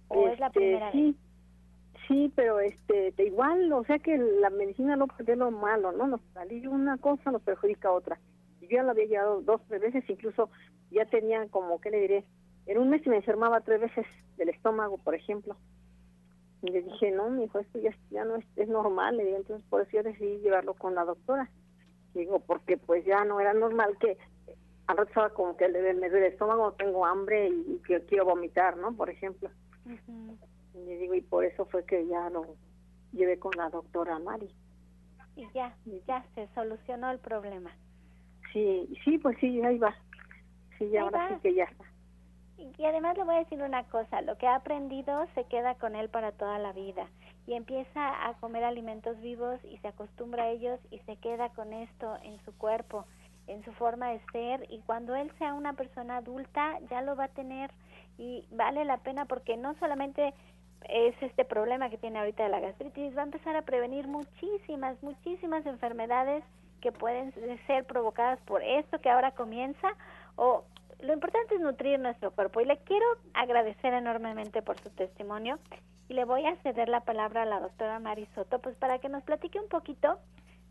[0.08, 1.14] o, es la este, primera vez.
[2.08, 6.08] Sí, pero este, igual, o sea que la medicina no es lo malo, ¿no?
[6.08, 8.18] Nos salió una cosa, nos perjudica otra.
[8.60, 10.50] Yo ya lo había llevado dos, tres veces, incluso
[10.90, 12.24] ya tenía como, ¿qué le diré?
[12.66, 15.56] En un mes me enfermaba tres veces del estómago, por ejemplo.
[16.62, 19.16] Y le dije, no, mi hijo, esto ya, ya no es, es normal.
[19.16, 21.48] Le entonces por eso yo decidí llevarlo con la doctora.
[22.14, 24.18] Digo, porque pues ya no era normal que
[24.90, 28.76] al rato estaba como que me duele el estómago, tengo hambre y, que quiero vomitar,
[28.76, 28.92] ¿no?
[28.92, 29.50] Por ejemplo.
[30.74, 32.56] Y digo, y por eso fue que ya lo
[33.12, 34.50] llevé con la doctora Mari.
[35.36, 35.74] Y ya,
[36.06, 37.70] ya se solucionó el problema.
[38.52, 39.94] Sí, sí, pues sí, ahí va.
[40.78, 41.84] Sí, ahora sí que ya está.
[42.78, 45.96] Y además le voy a decir una cosa, lo que ha aprendido se queda con
[45.96, 47.08] él para toda la vida
[47.46, 51.72] y empieza a comer alimentos vivos y se acostumbra a ellos y se queda con
[51.72, 53.06] esto en su cuerpo,
[53.50, 57.24] en su forma de ser y cuando él sea una persona adulta ya lo va
[57.24, 57.70] a tener
[58.18, 60.34] y vale la pena porque no solamente
[60.88, 65.02] es este problema que tiene ahorita de la gastritis, va a empezar a prevenir muchísimas,
[65.02, 66.44] muchísimas enfermedades
[66.80, 67.32] que pueden
[67.66, 69.88] ser provocadas por esto que ahora comienza
[70.36, 70.64] o
[71.02, 72.60] lo importante es nutrir nuestro cuerpo.
[72.60, 75.58] Y le quiero agradecer enormemente por su testimonio
[76.08, 79.22] y le voy a ceder la palabra a la doctora Marisoto pues para que nos
[79.22, 80.18] platique un poquito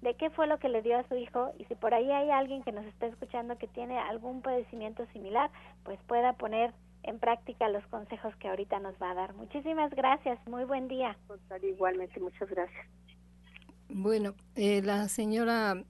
[0.02, 2.30] de qué fue lo que le dio a su hijo y si por ahí hay
[2.32, 5.52] alguien que nos está escuchando que tiene algún padecimiento similar,
[5.84, 9.34] pues pueda poner en práctica los consejos que ahorita nos va a dar.
[9.34, 11.18] Muchísimas gracias, muy buen día.
[11.62, 12.86] Igualmente, muchas gracias.
[13.90, 15.84] Bueno, eh, la señora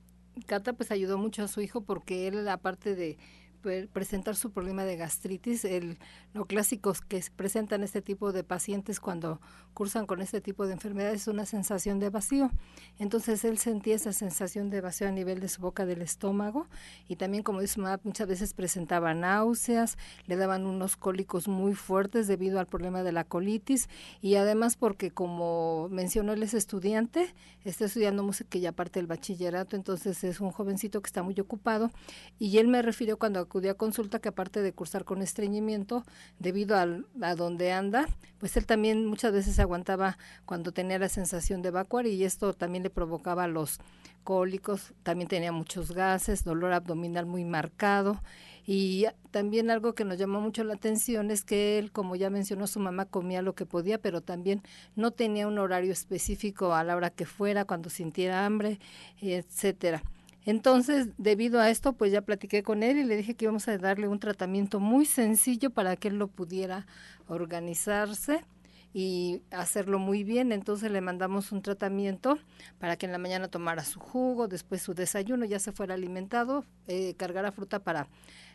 [0.45, 3.17] Cata pues ayudó mucho a su hijo porque él, aparte de
[3.59, 5.97] presentar su problema de gastritis, el,
[6.33, 9.39] lo clásicos que presentan este tipo de pacientes cuando
[9.73, 12.51] cursan con este tipo de enfermedades es una sensación de vacío.
[12.97, 16.67] Entonces él sentía esa sensación de vacío a nivel de su boca del estómago
[17.07, 22.59] y también como dice muchas veces presentaba náuseas, le daban unos cólicos muy fuertes debido
[22.59, 23.89] al problema de la colitis
[24.21, 29.75] y además porque como mencionó él es estudiante, está estudiando música y aparte del bachillerato,
[29.75, 31.91] entonces es un jovencito que está muy ocupado
[32.37, 36.05] y él me refirió cuando acudí a consulta que aparte de cursar con estreñimiento,
[36.37, 38.07] debido a donde anda,
[38.37, 42.83] pues él también muchas veces aguantaba cuando tenía la sensación de evacuar y esto también
[42.83, 43.79] le provocaba los
[44.23, 48.21] cólicos, también tenía muchos gases, dolor abdominal muy marcado
[48.67, 52.67] y también algo que nos llamó mucho la atención es que él, como ya mencionó,
[52.67, 54.61] su mamá comía lo que podía, pero también
[54.95, 58.79] no tenía un horario específico a la hora que fuera, cuando sintiera hambre,
[59.21, 60.03] etcétera.
[60.49, 63.77] Entonces, debido a esto, pues ya platiqué con él y le dije que íbamos a
[63.77, 66.87] darle un tratamiento muy sencillo para que él lo pudiera
[67.27, 68.43] organizarse
[68.91, 70.51] y hacerlo muy bien.
[70.51, 72.39] Entonces le mandamos un tratamiento
[72.79, 76.65] para que en la mañana tomara su jugo, después su desayuno, ya se fuera alimentado,
[76.87, 78.07] eh, cargara fruta para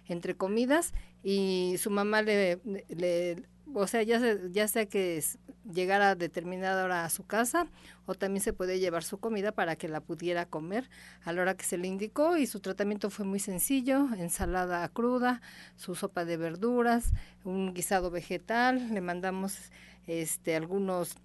[0.08, 3.36] entre comidas y su mamá le, le
[3.74, 5.22] o sea, ya, ya sea que
[5.70, 7.66] llegara a determinada hora a su casa
[8.06, 10.88] o también se puede llevar su comida para que la pudiera comer
[11.24, 15.40] a la hora que se le indicó y su tratamiento fue muy sencillo, ensalada cruda,
[15.76, 17.12] su sopa de verduras,
[17.44, 19.70] un guisado vegetal, le mandamos
[20.06, 21.16] este algunos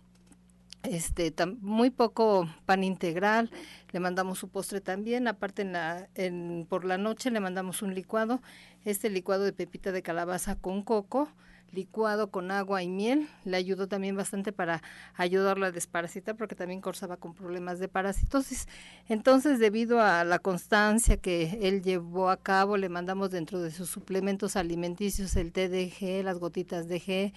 [0.83, 3.51] este muy poco pan integral,
[3.91, 7.93] le mandamos su postre también, aparte en la en, por la noche le mandamos un
[7.93, 8.41] licuado,
[8.85, 11.29] este licuado de pepita de calabaza con coco,
[11.71, 13.27] licuado con agua y miel.
[13.45, 14.81] Le ayudó también bastante para
[15.15, 18.67] ayudarla a desparasitar porque también cursaba con problemas de parasitosis.
[19.07, 23.89] Entonces, debido a la constancia que él llevó a cabo, le mandamos dentro de sus
[23.89, 27.33] suplementos alimenticios el TDG, las gotitas de G,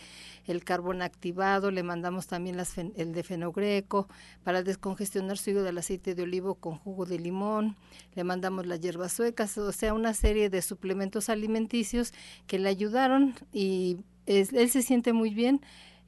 [0.46, 2.58] el carbón activado, le mandamos también
[2.96, 4.08] el de fenogreco
[4.42, 7.76] para descongestionar su hígado del aceite de olivo con jugo de limón,
[8.14, 12.12] le mandamos las hierbas suecas, o sea, una serie de suplementos alimenticios
[12.46, 15.60] que le ayudaron y él se siente muy bien.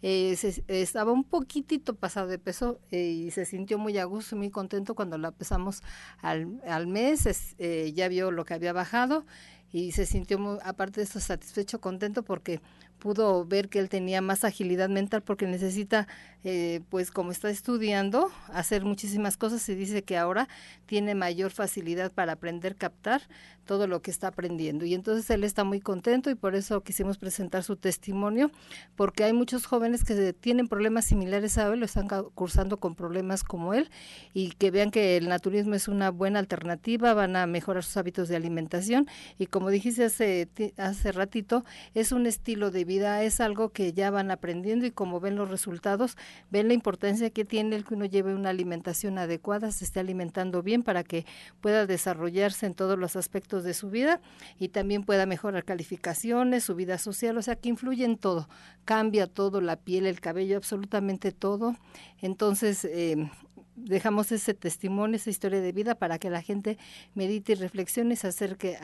[0.06, 0.36] Eh,
[0.68, 4.94] estaba un poquitito pasado de peso eh, y se sintió muy a gusto, muy contento
[4.94, 5.82] cuando la pesamos
[6.20, 9.24] al, mes, eh, ya vio lo que había bajado
[9.72, 12.60] y se sintió, muy, aparte de eso, satisfecho, contento porque
[12.98, 16.08] pudo ver que él tenía más agilidad mental porque necesita,
[16.42, 20.48] eh, pues como está estudiando, hacer muchísimas cosas y dice que ahora
[20.86, 23.22] tiene mayor facilidad para aprender, captar
[23.64, 24.84] todo lo que está aprendiendo.
[24.84, 28.50] Y entonces él está muy contento y por eso quisimos presentar su testimonio,
[28.96, 33.42] porque hay muchos jóvenes que tienen problemas similares a él, lo están cursando con problemas
[33.42, 33.90] como él
[34.32, 38.28] y que vean que el naturismo es una buena alternativa, van a mejorar sus hábitos
[38.28, 43.70] de alimentación y como dijiste hace, hace ratito, es un estilo de vida, es algo
[43.70, 46.16] que ya van aprendiendo y como ven los resultados,
[46.50, 50.62] ven la importancia que tiene el que uno lleve una alimentación adecuada, se esté alimentando
[50.62, 51.26] bien para que
[51.60, 54.20] pueda desarrollarse en todos los aspectos de su vida
[54.58, 58.48] y también pueda mejorar calificaciones, su vida social, o sea que influye en todo,
[58.84, 61.76] cambia todo, la piel, el cabello, absolutamente todo.
[62.20, 63.30] Entonces, eh,
[63.76, 66.78] dejamos ese testimonio, esa historia de vida para que la gente
[67.14, 68.78] medite y reflexione se acerque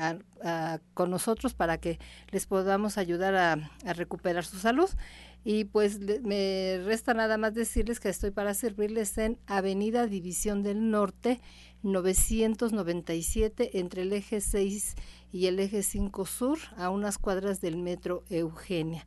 [0.95, 1.99] con nosotros para que
[2.31, 4.91] les podamos ayudar a, recuperar su salud.
[5.43, 10.91] Y pues me resta nada más decirles que estoy para servirles en Avenida División del
[10.91, 11.41] Norte
[11.83, 14.97] 997 entre el eje 6
[15.33, 19.07] y el eje 5 Sur a unas cuadras del metro Eugenia.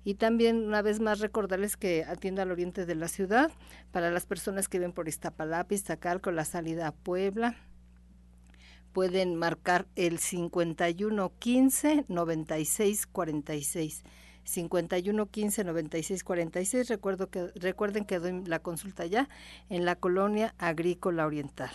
[0.04, 3.50] Y también una vez más recordarles que atiendo al oriente de la ciudad
[3.92, 7.56] para las personas que ven por Iztapalapa, Iztacalco, la salida a Puebla.
[8.92, 14.02] Pueden marcar el 5115 9646.
[14.48, 16.88] 51 15 96 46.
[16.88, 19.28] Recuerdo que, recuerden que doy la consulta ya
[19.68, 21.70] en la colonia agrícola oriental.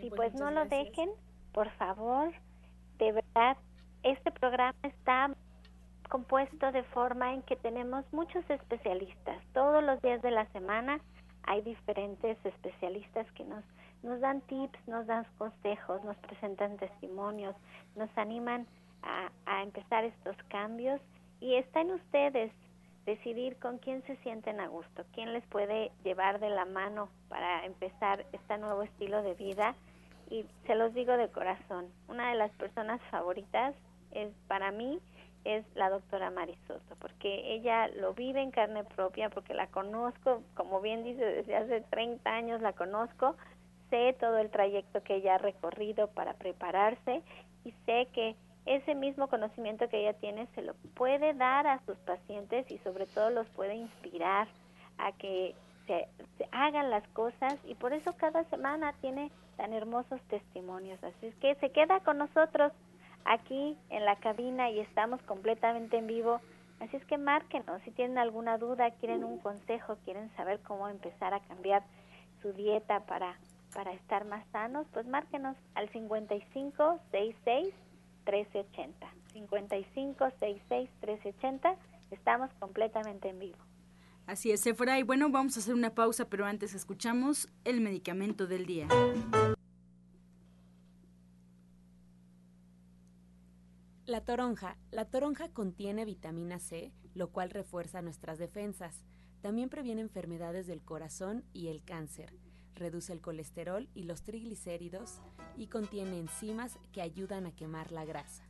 [0.00, 1.10] Sí, pues no lo dejen,
[1.52, 2.32] por favor.
[2.98, 3.56] De verdad,
[4.02, 5.30] este programa está
[6.08, 9.38] compuesto de forma en que tenemos muchos especialistas.
[9.52, 11.00] Todos los días de la semana
[11.44, 13.64] hay diferentes especialistas que nos,
[14.02, 17.54] nos dan tips, nos dan consejos, nos presentan testimonios,
[17.94, 18.66] nos animan
[19.02, 21.00] a, a empezar estos cambios
[21.40, 22.52] y está en ustedes
[23.06, 27.64] decidir con quién se sienten a gusto, quién les puede llevar de la mano para
[27.64, 29.74] empezar este nuevo estilo de vida.
[30.30, 33.74] Y se los digo de corazón, una de las personas favoritas
[34.12, 35.00] es para mí
[35.44, 40.80] es la doctora Marisoto, porque ella lo vive en carne propia, porque la conozco, como
[40.80, 43.36] bien dice, desde hace 30 años la conozco,
[43.88, 47.22] sé todo el trayecto que ella ha recorrido para prepararse
[47.64, 48.36] y sé que
[48.70, 53.06] ese mismo conocimiento que ella tiene se lo puede dar a sus pacientes y sobre
[53.06, 54.46] todo los puede inspirar
[54.96, 55.56] a que
[55.88, 56.06] se,
[56.52, 61.02] hagan las cosas y por eso cada semana tiene tan hermosos testimonios.
[61.02, 62.72] Así es que se queda con nosotros
[63.24, 66.40] aquí en la cabina y estamos completamente en vivo.
[66.78, 71.34] Así es que márquenos si tienen alguna duda, quieren un consejo, quieren saber cómo empezar
[71.34, 71.82] a cambiar
[72.40, 73.36] su dieta para,
[73.74, 77.74] para estar más sanos, pues márquenos al 5566
[78.30, 79.12] 1380.
[79.32, 81.76] 5566 1380.
[82.10, 83.58] Estamos completamente en vivo.
[84.26, 84.98] Así es, Sephora.
[84.98, 88.88] Y bueno, vamos a hacer una pausa, pero antes escuchamos el medicamento del día.
[94.06, 94.76] La toronja.
[94.90, 99.04] La toronja contiene vitamina C, lo cual refuerza nuestras defensas.
[99.40, 102.34] También previene enfermedades del corazón y el cáncer.
[102.74, 105.20] Reduce el colesterol y los triglicéridos
[105.56, 108.44] y contiene enzimas que ayudan a quemar la grasa.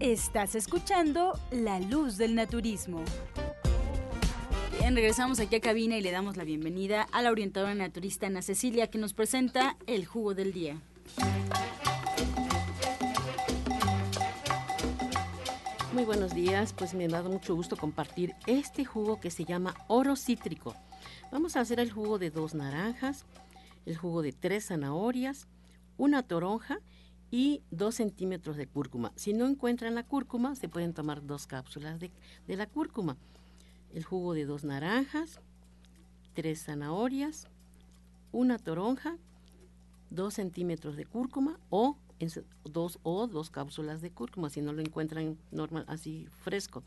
[0.00, 3.04] Estás escuchando La Luz del Naturismo.
[4.76, 8.42] Bien, regresamos aquí a cabina y le damos la bienvenida a la orientadora naturista Ana
[8.42, 10.82] Cecilia que nos presenta el jugo del día.
[15.92, 19.74] Muy buenos días, pues me ha dado mucho gusto compartir este jugo que se llama
[19.88, 20.74] oro cítrico.
[21.30, 23.26] Vamos a hacer el jugo de dos naranjas,
[23.84, 25.48] el jugo de tres zanahorias,
[25.98, 26.78] una toronja
[27.30, 29.12] y dos centímetros de cúrcuma.
[29.16, 32.10] Si no encuentran la cúrcuma, se pueden tomar dos cápsulas de,
[32.46, 33.18] de la cúrcuma.
[33.92, 35.40] El jugo de dos naranjas,
[36.32, 37.48] tres zanahorias,
[38.32, 39.18] una toronja,
[40.08, 41.98] dos centímetros de cúrcuma o
[42.64, 46.82] dos o dos cápsulas de cúrcuma si no lo encuentran normal así fresco.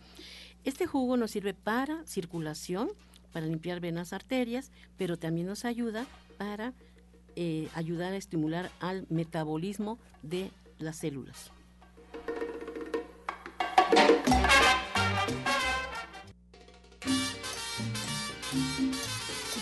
[0.64, 2.90] Este jugo nos sirve para circulación,
[3.32, 6.06] para limpiar venas arterias, pero también nos ayuda
[6.38, 6.74] para
[7.36, 11.52] eh, ayudar a estimular al metabolismo de las células.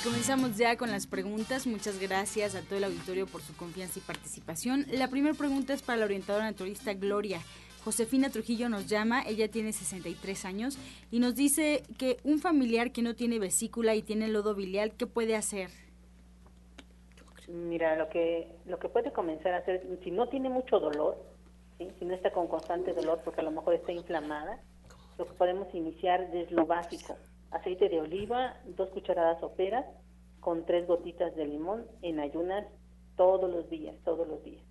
[0.03, 1.65] Comenzamos ya con las preguntas.
[1.65, 4.85] Muchas gracias a todo el auditorio por su confianza y participación.
[4.91, 7.39] La primera pregunta es para la orientadora naturista Gloria.
[7.85, 10.77] Josefina Trujillo nos llama, ella tiene 63 años
[11.09, 15.07] y nos dice que un familiar que no tiene vesícula y tiene lodo biliar, ¿qué
[15.07, 15.69] puede hacer?
[17.47, 21.17] Mira, lo que lo que puede comenzar a hacer, si no tiene mucho dolor,
[21.77, 24.61] si no está con constante dolor porque a lo mejor está inflamada,
[25.17, 27.17] lo que podemos iniciar es lo básico,
[27.53, 29.85] aceite de oliva, dos cucharadas soperas
[30.39, 32.65] con tres gotitas de limón en ayunas
[33.15, 34.63] todos los días, todos los días.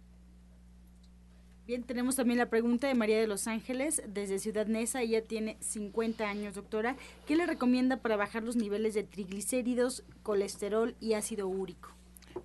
[1.66, 5.00] Bien, tenemos también la pregunta de María de Los Ángeles desde Ciudad Neza.
[5.00, 6.96] Ella tiene 50 años, doctora.
[7.24, 11.90] ¿Qué le recomienda para bajar los niveles de triglicéridos, colesterol y ácido úrico?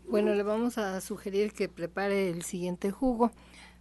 [0.08, 3.32] Bueno, le vamos a sugerir que prepare el siguiente jugo.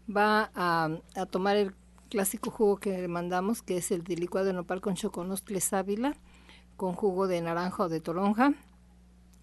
[0.09, 1.75] Va a, a tomar el
[2.09, 6.17] clásico jugo que le mandamos, que es el de licuado de nopal con choconostle sábila
[6.77, 8.55] con jugo de naranja o de toronja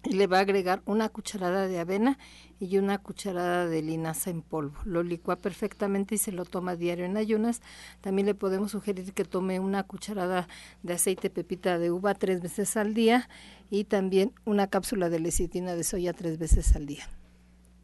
[0.04, 2.18] y le va a agregar una cucharada de avena
[2.60, 4.76] y una cucharada de linaza en polvo.
[4.84, 7.62] Lo licua perfectamente y se lo toma diario en ayunas.
[8.00, 10.48] También le podemos sugerir que tome una cucharada
[10.82, 13.28] de aceite pepita de uva tres veces al día
[13.70, 17.08] y también una cápsula de lecitina de soya tres veces al día.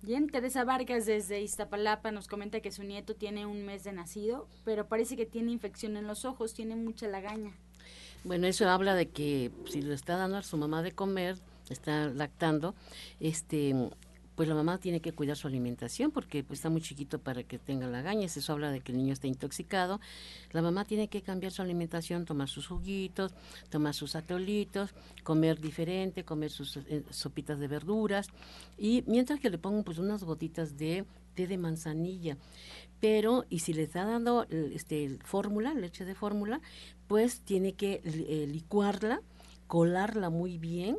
[0.03, 4.48] Bien, Teresa Vargas desde Iztapalapa nos comenta que su nieto tiene un mes de nacido,
[4.64, 7.53] pero parece que tiene infección en los ojos, tiene mucha lagaña.
[8.24, 11.36] Bueno, eso habla de que si le está dando a su mamá de comer,
[11.70, 12.74] está lactando,
[13.18, 13.74] este
[14.40, 17.58] pues la mamá tiene que cuidar su alimentación porque pues, está muy chiquito para que
[17.58, 20.00] tenga lagañas, eso habla de que el niño está intoxicado.
[20.52, 23.34] La mamá tiene que cambiar su alimentación, tomar sus juguitos,
[23.68, 24.94] tomar sus atolitos,
[25.24, 28.28] comer diferente, comer sus eh, sopitas de verduras
[28.78, 31.04] y mientras que le pongan pues unas gotitas de
[31.47, 32.36] de manzanilla.
[33.01, 36.61] Pero, y si le está dando este, fórmula, leche de fórmula,
[37.07, 39.22] pues tiene que eh, licuarla,
[39.66, 40.99] colarla muy bien,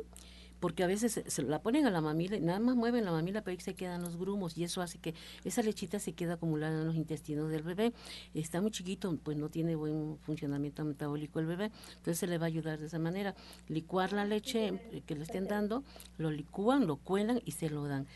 [0.62, 3.42] porque a veces se, la ponen a la mamila y nada más mueven la mamila,
[3.42, 5.12] pero ahí se quedan los grumos y eso hace que
[5.42, 7.92] esa lechita se queda acumulada en los intestinos del bebé.
[8.32, 12.44] Está muy chiquito, pues no tiene buen funcionamiento metabólico el bebé, entonces se le va
[12.44, 13.34] a ayudar de esa manera.
[13.66, 15.82] Licuar la leche que le estén dando,
[16.16, 18.06] lo licúan, lo cuelan y se lo dan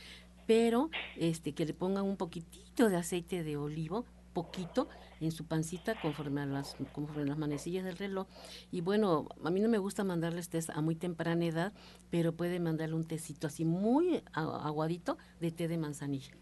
[0.46, 4.88] pero este que le pongan un poquitito de aceite de olivo poquito
[5.20, 8.26] en su pancita conforme a las conforme las manecillas del reloj.
[8.70, 11.72] Y bueno a mí no me gusta mandarles test a muy temprana edad
[12.10, 16.32] pero puede mandarle un tecito así muy aguadito de té de manzanilla.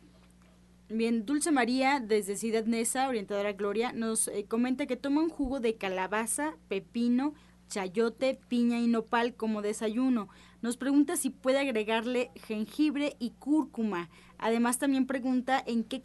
[0.91, 5.59] Bien, Dulce María, desde Ciudad Neza, orientadora Gloria, nos eh, comenta que toma un jugo
[5.59, 7.33] de calabaza, pepino,
[7.69, 10.29] chayote, piña y nopal como desayuno.
[10.63, 14.11] Nos pregunta si puede agregarle jengibre y cúrcuma.
[14.39, 16.01] Además también pregunta en qué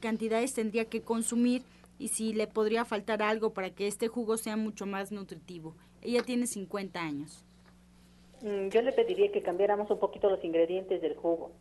[0.00, 1.62] cantidades tendría que consumir
[1.98, 5.74] y si le podría faltar algo para que este jugo sea mucho más nutritivo.
[6.02, 7.44] Ella tiene 50 años.
[8.42, 11.52] Mm, yo le pediría que cambiáramos un poquito los ingredientes del jugo.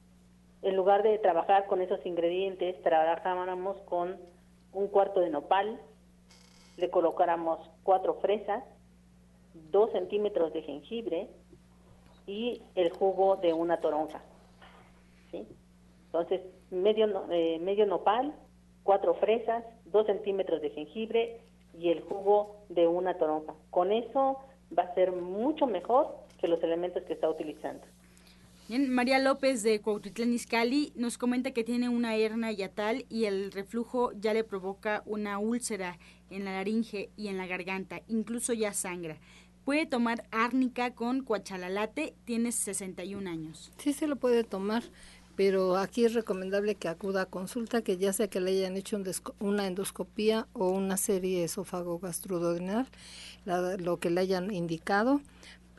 [0.62, 4.18] En lugar de trabajar con esos ingredientes, trabajáramos con
[4.74, 5.80] un cuarto de nopal,
[6.78, 8.64] le colocáramos cuatro fresas,
[9.72, 11.28] dos centímetros de jengibre
[12.26, 14.24] y el jugo de una toronja.
[15.32, 15.46] ¿sí?
[16.06, 16.42] Entonces,
[16.72, 18.34] medio, eh, medio nopal,
[18.84, 21.42] cuatro fresas, dos centímetros de jengibre
[21.78, 23.54] y el jugo de una toronja.
[23.70, 24.40] Con eso
[24.78, 27.86] va a ser mucho mejor que los elementos que está utilizando.
[28.70, 33.52] Bien, María López de Cuautitlán Izcalli nos comenta que tiene una hernia yatal y el
[33.52, 36.00] reflujo ya le provoca una úlcera
[36.30, 39.18] en la laringe y en la garganta, incluso ya sangra.
[39.66, 43.72] Puede tomar árnica con cuachalalate, tiene 61 años.
[43.78, 44.84] Sí, se lo puede tomar,
[45.36, 49.02] pero aquí es recomendable que acuda a consulta, que ya sea que le hayan hecho
[49.40, 52.88] una endoscopía o una serie esófago-gastroduodenal,
[53.80, 55.22] lo que le hayan indicado,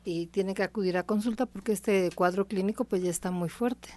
[0.03, 3.91] y tiene que acudir a consulta porque este cuadro clínico pues ya está muy fuerte.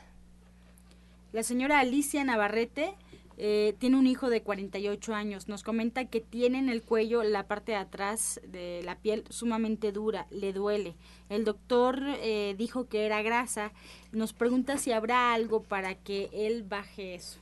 [1.34, 2.96] La señora Alicia Navarrete
[3.38, 5.48] eh, tiene un hijo de 48 años.
[5.48, 9.92] Nos comenta que tiene en el cuello la parte de atrás de la piel sumamente
[9.92, 10.96] dura, le duele.
[11.30, 13.72] El doctor eh, dijo que era grasa.
[14.12, 17.40] Nos pregunta si habrá algo para que él baje eso.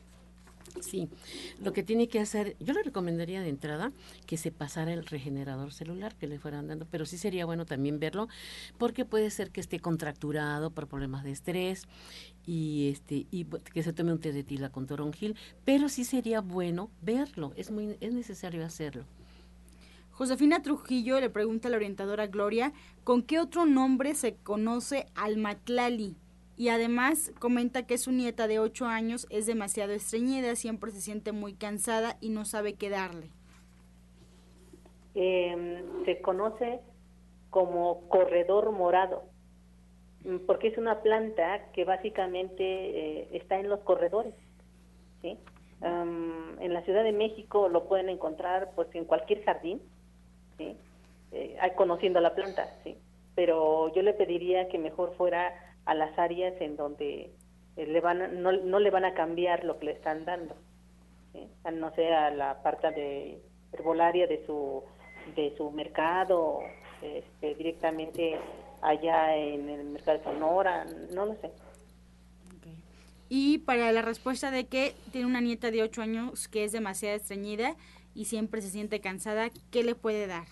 [0.81, 1.09] Sí,
[1.63, 3.91] lo que tiene que hacer, yo le recomendaría de entrada
[4.25, 7.99] que se pasara el regenerador celular que le fueran dando, pero sí sería bueno también
[7.99, 8.27] verlo
[8.77, 11.83] porque puede ser que esté contracturado por problemas de estrés
[12.45, 16.41] y este y que se tome un té de tila con toronjil, pero sí sería
[16.41, 19.05] bueno verlo, es muy es necesario hacerlo.
[20.11, 22.71] Josefina Trujillo le pregunta a la orientadora Gloria,
[23.03, 26.15] ¿con qué otro nombre se conoce al matlali?
[26.57, 31.31] Y además comenta que su nieta de 8 años es demasiado estreñida, siempre se siente
[31.31, 33.29] muy cansada y no sabe qué darle.
[35.15, 36.79] Em, se conoce
[37.49, 39.23] como corredor morado,
[40.23, 44.33] mm, porque es una planta que básicamente eh, está en los corredores.
[45.21, 45.37] ¿sí?
[45.81, 49.81] en la Ciudad de México lo pueden encontrar pues en cualquier jardín,
[50.57, 50.75] ¿sí?
[51.31, 52.97] Eh, conociendo la planta, ¿sí?
[53.35, 55.53] pero yo le pediría que mejor fuera
[55.85, 57.31] a las áreas en donde
[57.77, 60.55] eh, le van no, no, le van a cambiar lo que le están dando
[61.73, 63.41] no sea la parte de
[63.73, 64.83] herbolaria de su
[65.35, 66.59] de su mercado
[67.01, 68.39] este, directamente
[68.81, 71.51] allá en el mercado de Sonora no lo sé.
[73.27, 77.15] Y para la respuesta de que tiene una nieta de 8 años que es demasiado
[77.15, 77.75] estreñida
[78.13, 80.45] y siempre se siente cansada, ¿qué le puede dar?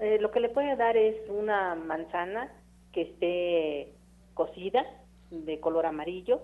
[0.00, 2.50] Eh, lo que le puede dar es una manzana
[2.92, 3.94] que esté
[4.40, 4.86] cocida
[5.30, 6.40] de color amarillo,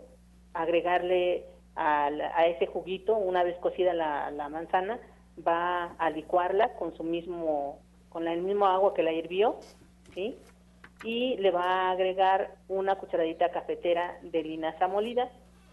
[0.53, 5.01] agregarle a, a ese juguito, una vez cocida la, la, manzana,
[5.47, 7.79] va a licuarla con su mismo,
[8.11, 9.57] con el mismo agua que la hirvió,
[10.13, 10.37] ¿sí?
[11.05, 15.31] Y le va a agregar una cucharadita cafetera de linaza molida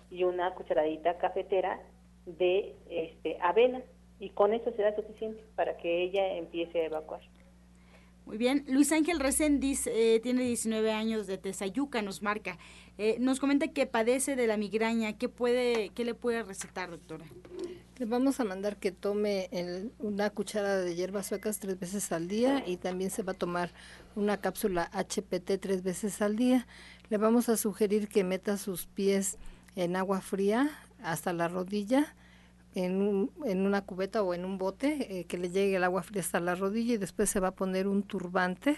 [0.09, 1.81] y una cucharadita cafetera
[2.25, 3.81] de este, avena
[4.21, 7.19] y con eso será suficiente para que ella empiece a evacuar.
[8.25, 12.57] Muy bien, Luis Ángel Reséndiz eh, tiene 19 años de Tezayuca, nos marca.
[12.97, 15.17] Eh, nos comenta que padece de la migraña.
[15.17, 17.25] ¿Qué, puede, qué le puede recetar, doctora?
[17.97, 19.49] Le vamos a mandar que tome
[19.99, 23.71] una cucharada de hierbas suecas tres veces al día y también se va a tomar
[24.15, 26.65] una cápsula HPT tres veces al día.
[27.09, 29.37] Le vamos a sugerir que meta sus pies
[29.75, 30.71] en agua fría
[31.03, 32.15] hasta la rodilla
[32.75, 36.21] en, en una cubeta o en un bote eh, que le llegue el agua fría
[36.21, 38.77] hasta la rodilla y después se va a poner un turbante,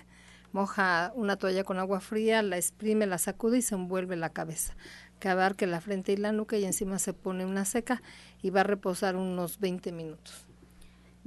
[0.51, 4.75] moja una toalla con agua fría, la exprime, la sacude y se envuelve la cabeza,
[5.19, 8.01] que abarque la frente y la nuca y encima se pone una seca
[8.41, 10.45] y va a reposar unos 20 minutos.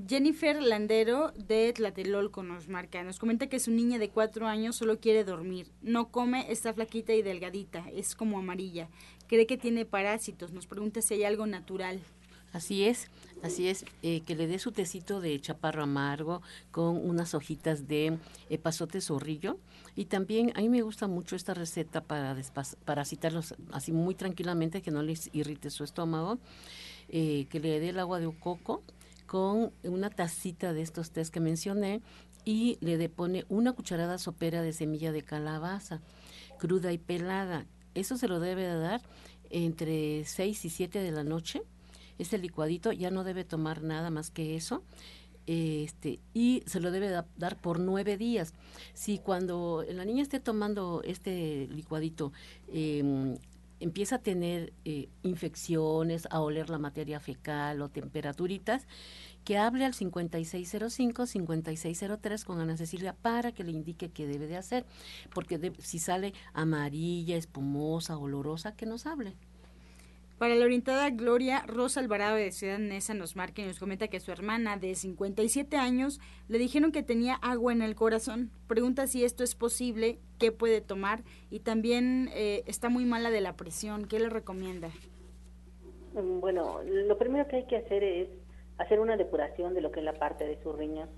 [0.07, 5.01] Jennifer Landero de Tlatelolco nos marca, nos comenta que su niña de cuatro años solo
[5.01, 8.89] quiere dormir, no come, está flaquita y delgadita, es como amarilla,
[9.27, 12.01] cree que tiene parásitos, nos pregunta si hay algo natural.
[12.53, 13.09] Así es,
[13.43, 16.41] así es, eh, que le dé su tecito de chaparro amargo
[16.71, 18.19] con unas hojitas de
[18.49, 19.59] epazote zorrillo.
[19.95, 22.37] Y también a mí me gusta mucho esta receta para
[22.85, 26.39] parasitarlos así muy tranquilamente, que no les irrite su estómago,
[27.09, 28.83] eh, que le dé el agua de coco
[29.27, 32.01] con una tacita de estos tés que mencioné
[32.47, 36.01] y le depone una cucharada sopera de semilla de calabaza,
[36.59, 37.67] cruda y pelada.
[37.95, 39.03] Eso se lo debe de dar
[39.51, 41.63] entre 6 y 7 de la noche.
[42.19, 44.83] Este licuadito ya no debe tomar nada más que eso.
[45.47, 48.53] Este, y se lo debe dar por nueve días.
[48.93, 52.33] Si cuando la niña esté tomando este licuadito
[52.71, 53.39] eh,
[53.81, 58.89] empieza a tener eh, infecciones, a oler la materia fecal o temperaturitas,
[59.45, 64.85] que hable al 5605-5603 con Ana Cecilia para que le indique qué debe de hacer,
[65.33, 69.35] porque si sale amarilla, espumosa, olorosa, que nos hable.
[70.39, 74.20] Para la orientada Gloria, Rosa Alvarado de Ciudad Neza nos marca y nos comenta que
[74.20, 78.53] su hermana de 57 años le dijeron que tenía agua en el corazón.
[78.68, 83.41] Pregunta si esto es posible, qué puede tomar y también eh, está muy mala de
[83.41, 84.07] la presión.
[84.07, 84.91] ¿Qué le recomienda?
[86.14, 88.28] Mm, bueno, lo primero que hay que hacer es
[88.78, 91.09] hacer una depuración de lo que es la parte de su riñón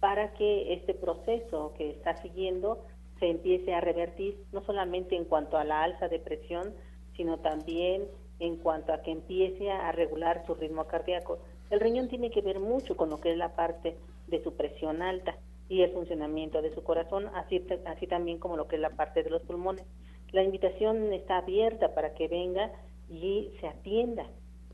[0.00, 2.84] para que este proceso que está siguiendo
[3.20, 6.74] se empiece a revertir, no solamente en cuanto a la alza de presión,
[7.16, 8.08] sino también
[8.40, 11.38] en cuanto a que empiece a regular su ritmo cardíaco.
[11.70, 15.02] El riñón tiene que ver mucho con lo que es la parte de su presión
[15.02, 15.36] alta
[15.68, 19.22] y el funcionamiento de su corazón, así, así también como lo que es la parte
[19.22, 19.84] de los pulmones.
[20.32, 22.70] La invitación está abierta para que venga
[23.10, 24.26] y se atienda,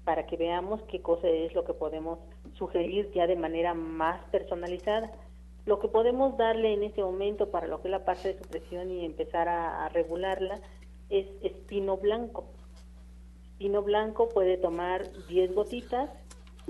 [0.04, 2.18] para que veamos qué cosa es lo que podemos
[2.54, 5.10] sugerir ya de manera más personalizada.
[5.64, 8.48] Lo que podemos darle en este momento para lo que es la parte de su
[8.48, 10.60] presión y empezar a, a regularla
[11.08, 12.44] es espino blanco
[13.58, 16.10] Vino blanco puede tomar 10 gotitas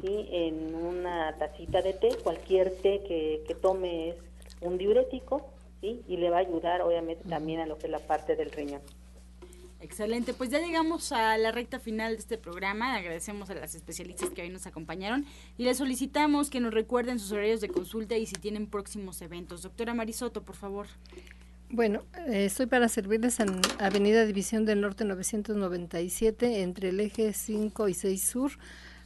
[0.03, 2.17] en una tacita de té.
[2.23, 4.17] Cualquier té que, tome es
[4.61, 8.37] un diurético y le va a ayudar obviamente también a lo que es la parte
[8.37, 8.81] del riñón.
[9.85, 12.95] Excelente, pues ya llegamos a la recta final de este programa.
[12.95, 15.27] Agradecemos a las especialistas que hoy nos acompañaron
[15.59, 19.61] y les solicitamos que nos recuerden sus horarios de consulta y si tienen próximos eventos.
[19.61, 20.87] Doctora Marisoto, por favor.
[21.71, 27.89] Bueno, eh, estoy para servirles en Avenida División del Norte 997, entre el eje 5
[27.89, 28.53] y 6 Sur,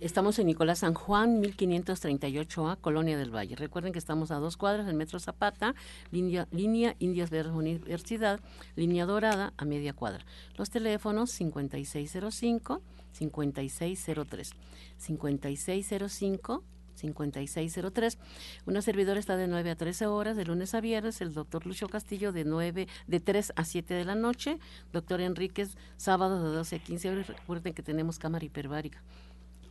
[0.00, 3.54] Estamos en Nicolás San Juan, 1538A, Colonia del Valle.
[3.54, 5.76] Recuerden que estamos a dos cuadras del Metro Zapata,
[6.10, 8.40] línea, línea Indias Verdes Universidad,
[8.74, 10.26] línea Dorada a media cuadra.
[10.56, 12.82] Los teléfonos 5605
[13.14, 14.50] 5603.
[14.98, 16.62] 5605
[16.94, 18.18] 5603.
[18.66, 21.20] Una servidora está de 9 a 13 horas, de lunes a viernes.
[21.20, 24.58] El doctor Lucio Castillo de 9, de 3 a 7 de la noche.
[24.92, 27.26] Doctor Enríquez, sábado de 12 a 15 horas.
[27.26, 29.02] Recuerden que tenemos cámara hiperbárica.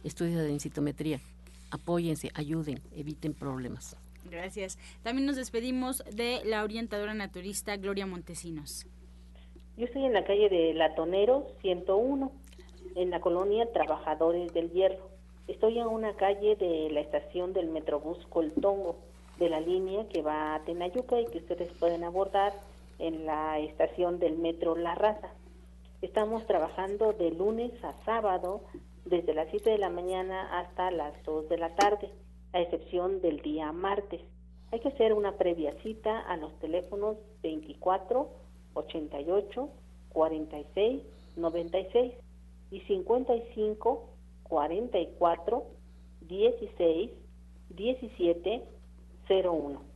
[0.03, 1.19] Estudios de densitometría.
[1.71, 3.97] Apóyense, ayuden, eviten problemas.
[4.29, 4.77] Gracias.
[5.01, 8.85] También nos despedimos de la orientadora naturista Gloria Montesinos.
[9.75, 12.31] Yo estoy en la calle de Latonero 101
[12.95, 15.09] en la colonia Trabajadores del Hierro.
[15.47, 18.95] Estoy en una calle de la estación del Metrobús Coltongo,
[19.37, 22.53] de la línea que va a Tenayuca y que ustedes pueden abordar
[22.99, 25.33] en la estación del Metro La Raza.
[26.01, 28.61] Estamos trabajando de lunes a sábado,
[29.05, 32.09] desde las 7 de la mañana hasta las 2 de la tarde,
[32.53, 34.21] a excepción del día martes.
[34.71, 38.29] Hay que hacer una previa cita a los teléfonos 24
[38.75, 39.69] 88
[40.13, 41.01] 46
[41.35, 42.13] 96
[42.73, 44.09] y 55
[44.41, 45.63] 44
[46.21, 47.11] 16
[47.69, 48.63] 17
[49.29, 49.92] 01.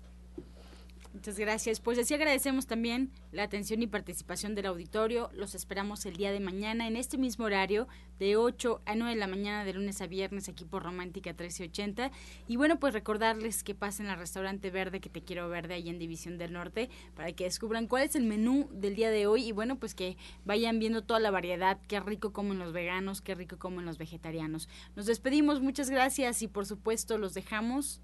[1.17, 1.79] Muchas gracias.
[1.79, 5.31] Pues así agradecemos también la atención y participación del auditorio.
[5.33, 7.87] Los esperamos el día de mañana en este mismo horario
[8.19, 12.11] de 8 a 9 de la mañana de lunes a viernes aquí por Romántica 1380.
[12.47, 15.97] Y bueno, pues recordarles que pasen al restaurante verde que te quiero verde ahí en
[15.97, 19.51] División del Norte para que descubran cuál es el menú del día de hoy y
[19.53, 23.57] bueno, pues que vayan viendo toda la variedad, qué rico comen los veganos, qué rico
[23.57, 24.69] comen los vegetarianos.
[24.95, 28.01] Nos despedimos, muchas gracias y por supuesto los dejamos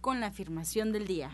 [0.00, 1.30] con la afirmación del día.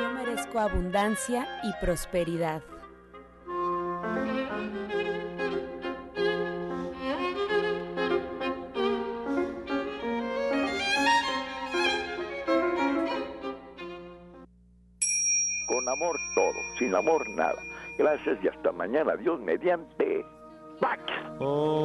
[0.00, 2.62] Yo merezco abundancia y prosperidad.
[15.66, 17.62] Con amor todo, sin amor nada.
[17.98, 19.16] Gracias y hasta mañana.
[19.16, 20.24] Dios mediante.
[20.82, 20.98] back.
[21.40, 21.82] Oh.